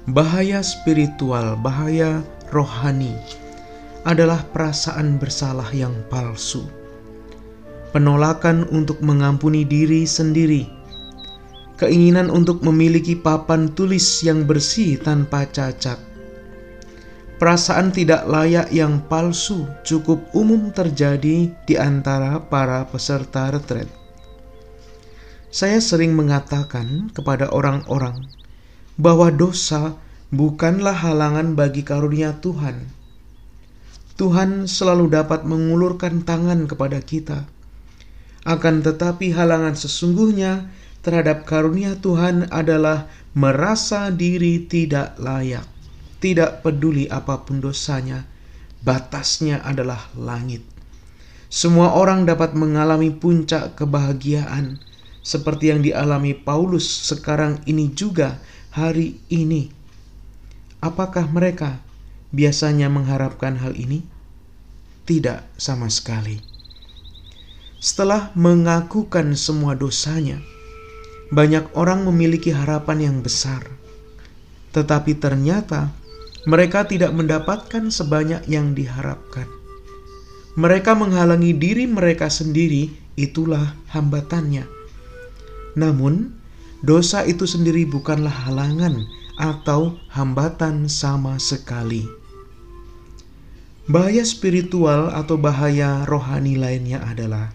[0.06, 2.22] Bahaya spiritual, bahaya
[2.54, 3.16] rohani
[4.06, 6.62] adalah perasaan bersalah yang palsu
[7.94, 10.66] penolakan untuk mengampuni diri sendiri,
[11.74, 15.98] keinginan untuk memiliki papan tulis yang bersih tanpa cacat,
[17.38, 23.90] perasaan tidak layak yang palsu cukup umum terjadi di antara para peserta retret.
[25.54, 28.26] Saya sering mengatakan kepada orang-orang
[28.98, 29.94] bahwa dosa
[30.34, 32.90] bukanlah halangan bagi karunia Tuhan.
[34.14, 37.50] Tuhan selalu dapat mengulurkan tangan kepada kita
[38.44, 40.68] akan tetapi halangan sesungguhnya
[41.04, 45.68] terhadap karunia Tuhan adalah merasa diri tidak layak,
[46.18, 48.24] tidak peduli apa pun dosanya,
[48.80, 50.64] batasnya adalah langit.
[51.52, 54.82] Semua orang dapat mengalami puncak kebahagiaan
[55.20, 58.42] seperti yang dialami Paulus sekarang ini juga
[58.72, 59.70] hari ini.
[60.82, 61.78] Apakah mereka
[62.34, 64.02] biasanya mengharapkan hal ini?
[65.04, 66.54] Tidak sama sekali
[67.84, 70.40] setelah mengakukan semua dosanya.
[71.32, 73.64] Banyak orang memiliki harapan yang besar,
[74.76, 75.94] tetapi ternyata
[76.44, 79.48] mereka tidak mendapatkan sebanyak yang diharapkan.
[80.54, 84.68] Mereka menghalangi diri mereka sendiri, itulah hambatannya.
[85.74, 86.36] Namun,
[86.84, 92.06] dosa itu sendiri bukanlah halangan atau hambatan sama sekali.
[93.84, 97.52] Bahaya spiritual atau bahaya rohani lainnya adalah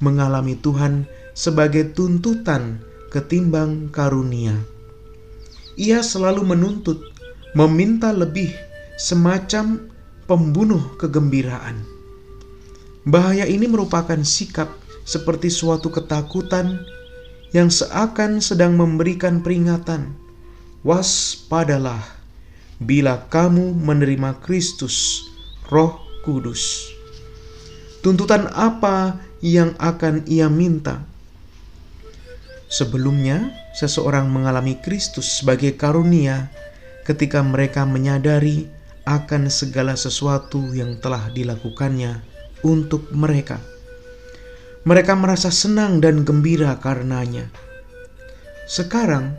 [0.00, 2.80] mengalami Tuhan sebagai tuntutan
[3.12, 4.56] ketimbang karunia.
[5.76, 7.00] Ia selalu menuntut,
[7.56, 8.52] meminta lebih,
[9.00, 9.88] semacam
[10.28, 11.80] pembunuh kegembiraan.
[13.02, 14.70] Bahaya ini merupakan sikap
[15.02, 16.86] seperti suatu ketakutan
[17.50, 20.14] yang seakan sedang memberikan peringatan.
[20.82, 22.02] Waspadalah
[22.82, 25.22] bila kamu menerima Kristus,
[25.70, 26.90] Roh Kudus.
[28.02, 31.06] Tuntutan apa yang akan ia minta.
[32.72, 36.48] Sebelumnya, seseorang mengalami Kristus sebagai karunia
[37.04, 38.64] ketika mereka menyadari
[39.04, 42.24] akan segala sesuatu yang telah dilakukannya
[42.64, 43.60] untuk mereka.
[44.88, 47.52] Mereka merasa senang dan gembira karenanya.
[48.64, 49.36] Sekarang,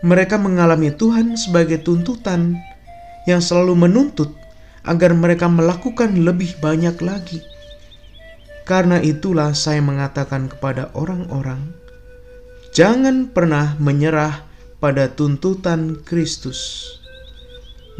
[0.00, 2.56] mereka mengalami Tuhan sebagai tuntutan
[3.28, 4.32] yang selalu menuntut
[4.88, 7.44] agar mereka melakukan lebih banyak lagi
[8.62, 11.74] karena itulah saya mengatakan kepada orang-orang,
[12.72, 14.48] jangan pernah menyerah
[14.80, 16.88] pada tuntutan Kristus.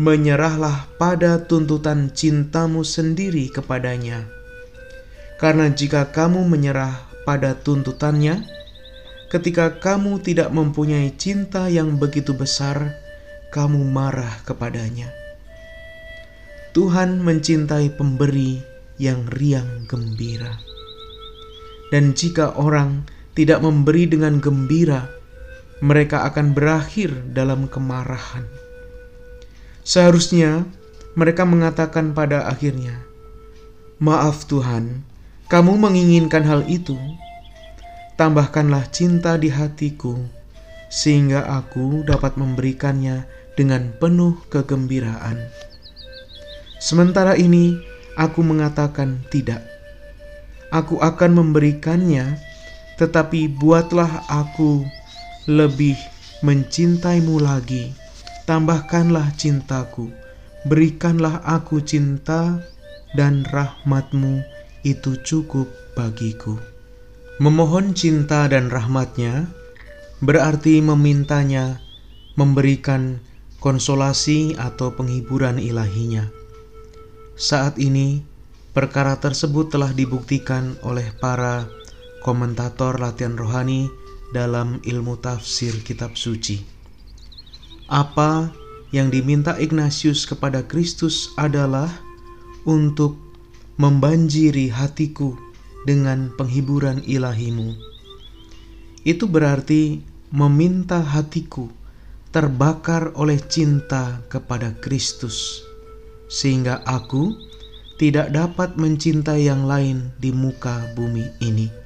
[0.00, 4.24] Menyerahlah pada tuntutan cintamu sendiri kepadanya.
[5.36, 8.48] Karena jika kamu menyerah pada tuntutannya,
[9.28, 12.96] ketika kamu tidak mempunyai cinta yang begitu besar,
[13.52, 15.12] kamu marah kepadanya.
[16.72, 18.64] Tuhan mencintai pemberi
[18.96, 20.56] yang riang gembira.
[21.92, 25.08] Dan jika orang tidak memberi dengan gembira,
[25.82, 28.46] mereka akan berakhir dalam kemarahan.
[29.82, 30.62] Seharusnya
[31.18, 33.02] mereka mengatakan pada akhirnya,
[33.98, 35.02] "Maaf Tuhan,
[35.50, 36.94] kamu menginginkan hal itu.
[38.14, 40.14] Tambahkanlah cinta di hatiku,
[40.92, 43.26] sehingga aku dapat memberikannya
[43.58, 45.40] dengan penuh kegembiraan."
[46.78, 47.78] Sementara ini,
[48.12, 49.64] Aku mengatakan tidak.
[50.68, 52.36] Aku akan memberikannya
[52.96, 54.84] tetapi buatlah aku
[55.48, 55.96] lebih
[56.42, 57.94] mencintaimu lagi.
[58.42, 60.10] Tambahkanlah cintaku,
[60.66, 62.58] berikanlah aku cinta
[63.14, 64.42] dan rahmatmu
[64.82, 66.58] itu cukup bagiku.
[67.38, 69.46] Memohon cinta dan rahmatnya
[70.22, 71.78] berarti memintanya
[72.34, 73.22] memberikan
[73.62, 76.26] konsolasi atau penghiburan ilahinya.
[77.38, 78.22] Saat ini,
[78.74, 81.66] perkara tersebut telah dibuktikan oleh para
[82.22, 83.90] komentator latihan rohani
[84.32, 86.62] dalam ilmu tafsir kitab suci.
[87.92, 88.48] Apa
[88.94, 91.90] yang diminta Ignatius kepada Kristus adalah
[92.64, 93.18] untuk
[93.76, 95.34] membanjiri hatiku
[95.84, 97.74] dengan penghiburan ilahimu.
[99.02, 99.98] Itu berarti
[100.30, 101.68] meminta hatiku
[102.30, 105.60] terbakar oleh cinta kepada Kristus,
[106.32, 107.36] sehingga aku
[108.00, 111.81] tidak dapat mencintai yang lain di muka bumi ini.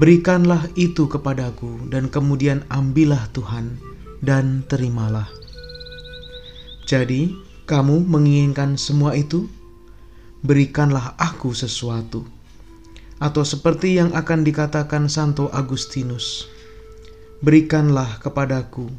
[0.00, 3.76] Berikanlah itu kepadaku, dan kemudian ambillah Tuhan,
[4.24, 5.28] dan terimalah.
[6.88, 7.36] Jadi,
[7.68, 9.52] kamu menginginkan semua itu?
[10.40, 12.24] Berikanlah aku sesuatu,
[13.22, 16.50] atau seperti yang akan dikatakan Santo Agustinus,
[17.44, 18.90] berikanlah kepadaku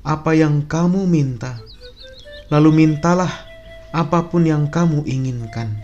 [0.00, 1.60] apa yang kamu minta,
[2.48, 3.28] lalu mintalah
[3.92, 5.76] apa pun yang kamu inginkan.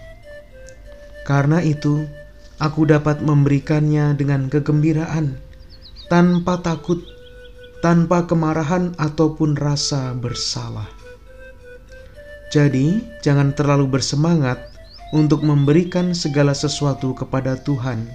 [1.28, 2.08] Karena itu,
[2.56, 5.36] aku dapat memberikannya dengan kegembiraan,
[6.08, 7.02] tanpa takut,
[7.84, 10.88] tanpa kemarahan ataupun rasa bersalah.
[12.54, 14.70] Jadi, jangan terlalu bersemangat
[15.12, 18.06] untuk memberikan segala sesuatu kepada Tuhan.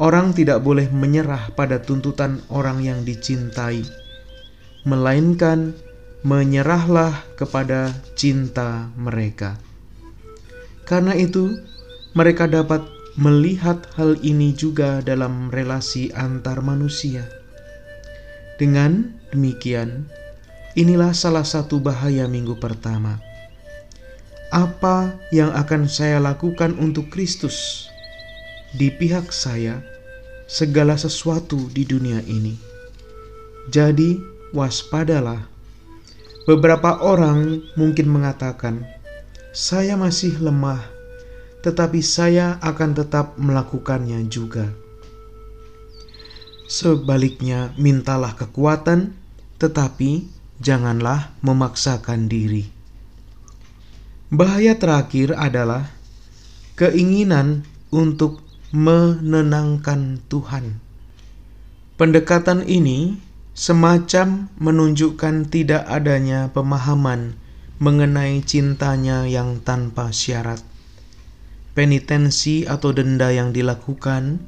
[0.00, 3.84] Orang tidak boleh menyerah pada tuntutan orang yang dicintai,
[4.82, 5.76] melainkan
[6.26, 9.60] menyerahlah kepada cinta mereka.
[10.88, 11.54] Karena itu,
[12.14, 12.82] mereka dapat
[13.16, 17.28] melihat hal ini juga dalam relasi antar manusia.
[18.56, 20.08] Dengan demikian,
[20.72, 23.20] inilah salah satu bahaya minggu pertama.
[24.52, 27.88] Apa yang akan saya lakukan untuk Kristus?
[28.72, 29.84] Di pihak saya,
[30.48, 32.56] segala sesuatu di dunia ini.
[33.68, 34.16] Jadi,
[34.56, 35.48] waspadalah.
[36.48, 38.84] Beberapa orang mungkin mengatakan,
[39.52, 41.01] "Saya masih lemah."
[41.62, 44.74] Tetapi saya akan tetap melakukannya juga.
[46.66, 49.14] Sebaliknya, mintalah kekuatan,
[49.62, 50.26] tetapi
[50.58, 52.66] janganlah memaksakan diri.
[54.32, 55.92] Bahaya terakhir adalah
[56.74, 58.42] keinginan untuk
[58.72, 60.80] menenangkan Tuhan.
[62.00, 63.20] Pendekatan ini
[63.52, 67.36] semacam menunjukkan tidak adanya pemahaman
[67.76, 70.71] mengenai cintanya yang tanpa syarat
[71.72, 74.44] penitensi atau denda yang dilakukan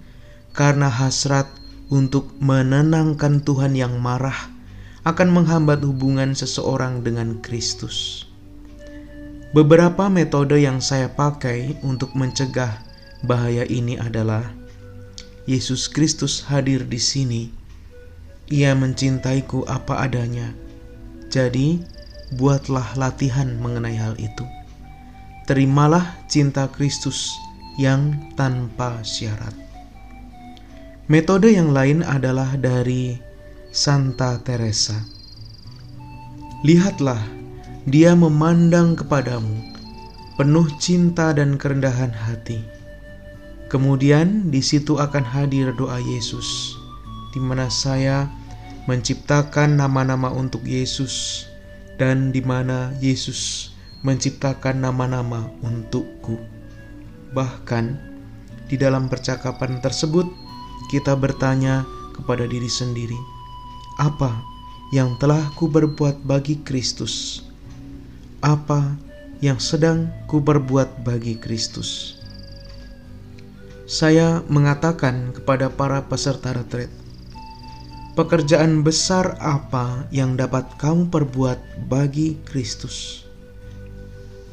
[0.53, 1.49] karena hasrat
[1.89, 4.53] untuk menenangkan Tuhan yang marah
[5.05, 8.29] akan menghambat hubungan seseorang dengan Kristus.
[9.53, 12.81] Beberapa metode yang saya pakai untuk mencegah
[13.23, 14.43] bahaya ini adalah
[15.45, 17.43] Yesus Kristus hadir di sini.
[18.51, 20.53] Ia mencintaiku apa adanya.
[21.33, 21.81] Jadi,
[22.37, 24.45] buatlah latihan mengenai hal itu
[25.45, 27.37] terimalah cinta Kristus
[27.77, 29.53] yang tanpa syarat.
[31.05, 33.21] Metode yang lain adalah dari
[33.69, 34.97] Santa Teresa.
[36.65, 37.21] Lihatlah,
[37.85, 39.53] dia memandang kepadamu,
[40.41, 42.65] penuh cinta dan kerendahan hati.
[43.69, 46.73] Kemudian di situ akan hadir doa Yesus,
[47.37, 48.33] di mana saya
[48.89, 51.45] menciptakan nama-nama untuk Yesus
[52.01, 53.74] dan di mana Yesus
[54.05, 56.37] menciptakan nama-nama untukku.
[57.33, 57.85] Bahkan
[58.69, 60.29] di dalam percakapan tersebut,
[60.93, 63.17] kita bertanya kepada diri sendiri,
[63.97, 64.31] "Apa
[64.93, 67.43] yang telah ku berbuat bagi Kristus?
[68.45, 68.93] Apa
[69.41, 72.21] yang sedang ku berbuat bagi Kristus?"
[73.89, 76.93] Saya mengatakan kepada para peserta retret,
[78.17, 83.24] "Pekerjaan besar apa yang dapat kamu perbuat bagi Kristus?"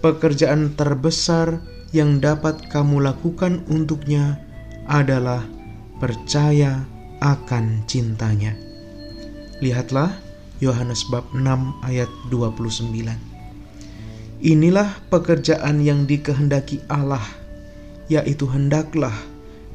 [0.01, 1.61] Pekerjaan terbesar
[1.93, 4.41] yang dapat kamu lakukan untuknya
[4.89, 5.45] adalah
[6.01, 6.81] percaya
[7.21, 8.57] akan cintanya.
[9.61, 10.17] Lihatlah
[10.57, 11.45] Yohanes bab 6
[11.85, 12.89] ayat 29.
[14.41, 17.21] Inilah pekerjaan yang dikehendaki Allah,
[18.09, 19.13] yaitu hendaklah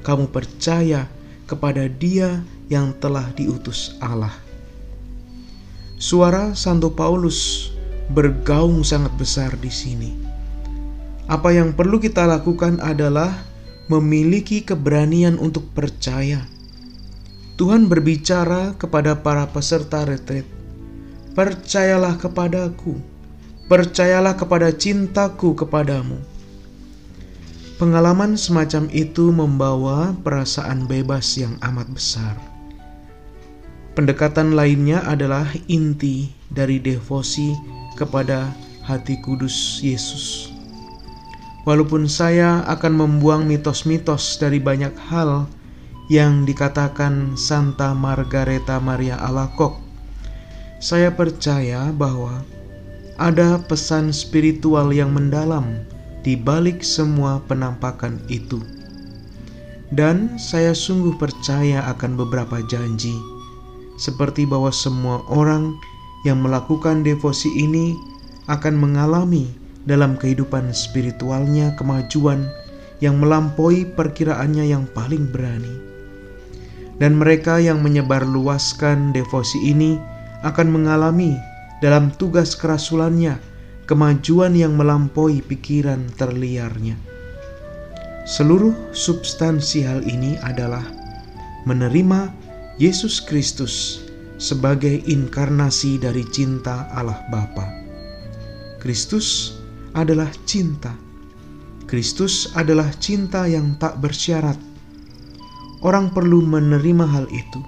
[0.02, 1.06] kamu percaya
[1.46, 4.34] kepada Dia yang telah diutus Allah.
[6.02, 7.70] Suara Santo Paulus
[8.10, 10.10] bergaung sangat besar di sini.
[11.26, 13.34] Apa yang perlu kita lakukan adalah
[13.90, 16.46] memiliki keberanian untuk percaya.
[17.58, 20.46] Tuhan berbicara kepada para peserta retret,
[21.34, 23.00] "Percayalah kepadaku,
[23.66, 26.20] percayalah kepada cintaku kepadamu."
[27.76, 32.34] Pengalaman semacam itu membawa perasaan bebas yang amat besar.
[33.96, 38.52] Pendekatan lainnya adalah inti dari devosi kepada
[38.84, 40.52] hati kudus Yesus.
[41.66, 45.50] Walaupun saya akan membuang mitos-mitos dari banyak hal
[46.06, 49.82] yang dikatakan Santa Margareta Maria Alacoque,
[50.78, 52.46] saya percaya bahwa
[53.18, 55.82] ada pesan spiritual yang mendalam
[56.22, 58.62] di balik semua penampakan itu.
[59.90, 63.14] Dan saya sungguh percaya akan beberapa janji
[63.96, 65.74] seperti bahwa semua orang
[66.26, 67.94] yang melakukan devosi ini
[68.50, 69.46] akan mengalami
[69.86, 72.50] dalam kehidupan spiritualnya kemajuan
[72.98, 75.70] yang melampaui perkiraannya yang paling berani.
[76.98, 80.00] Dan mereka yang menyebarluaskan devosi ini
[80.42, 81.38] akan mengalami
[81.78, 83.38] dalam tugas kerasulannya
[83.86, 86.98] kemajuan yang melampaui pikiran terliarnya.
[88.26, 90.82] Seluruh substansi hal ini adalah
[91.68, 92.32] menerima
[92.80, 94.05] Yesus Kristus
[94.36, 97.64] sebagai inkarnasi dari cinta Allah Bapa.
[98.80, 99.56] Kristus
[99.96, 100.92] adalah cinta.
[101.88, 104.58] Kristus adalah cinta yang tak bersyarat.
[105.80, 107.60] Orang perlu menerima hal itu.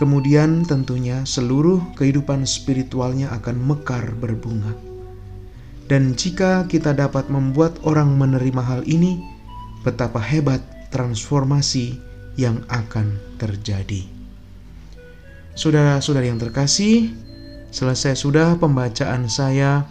[0.00, 4.72] Kemudian tentunya seluruh kehidupan spiritualnya akan mekar berbunga.
[5.90, 9.20] Dan jika kita dapat membuat orang menerima hal ini,
[9.84, 11.98] betapa hebat transformasi
[12.40, 14.19] yang akan terjadi.
[15.58, 17.10] Saudara-saudari yang terkasih,
[17.74, 19.84] selesai sudah pembacaan saya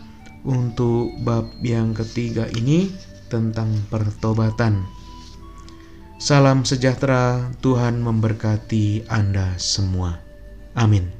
[0.48, 2.90] untuk bab yang ketiga ini
[3.28, 4.88] tentang pertobatan.
[6.20, 10.20] Salam sejahtera, Tuhan memberkati Anda semua.
[10.76, 11.19] Amin.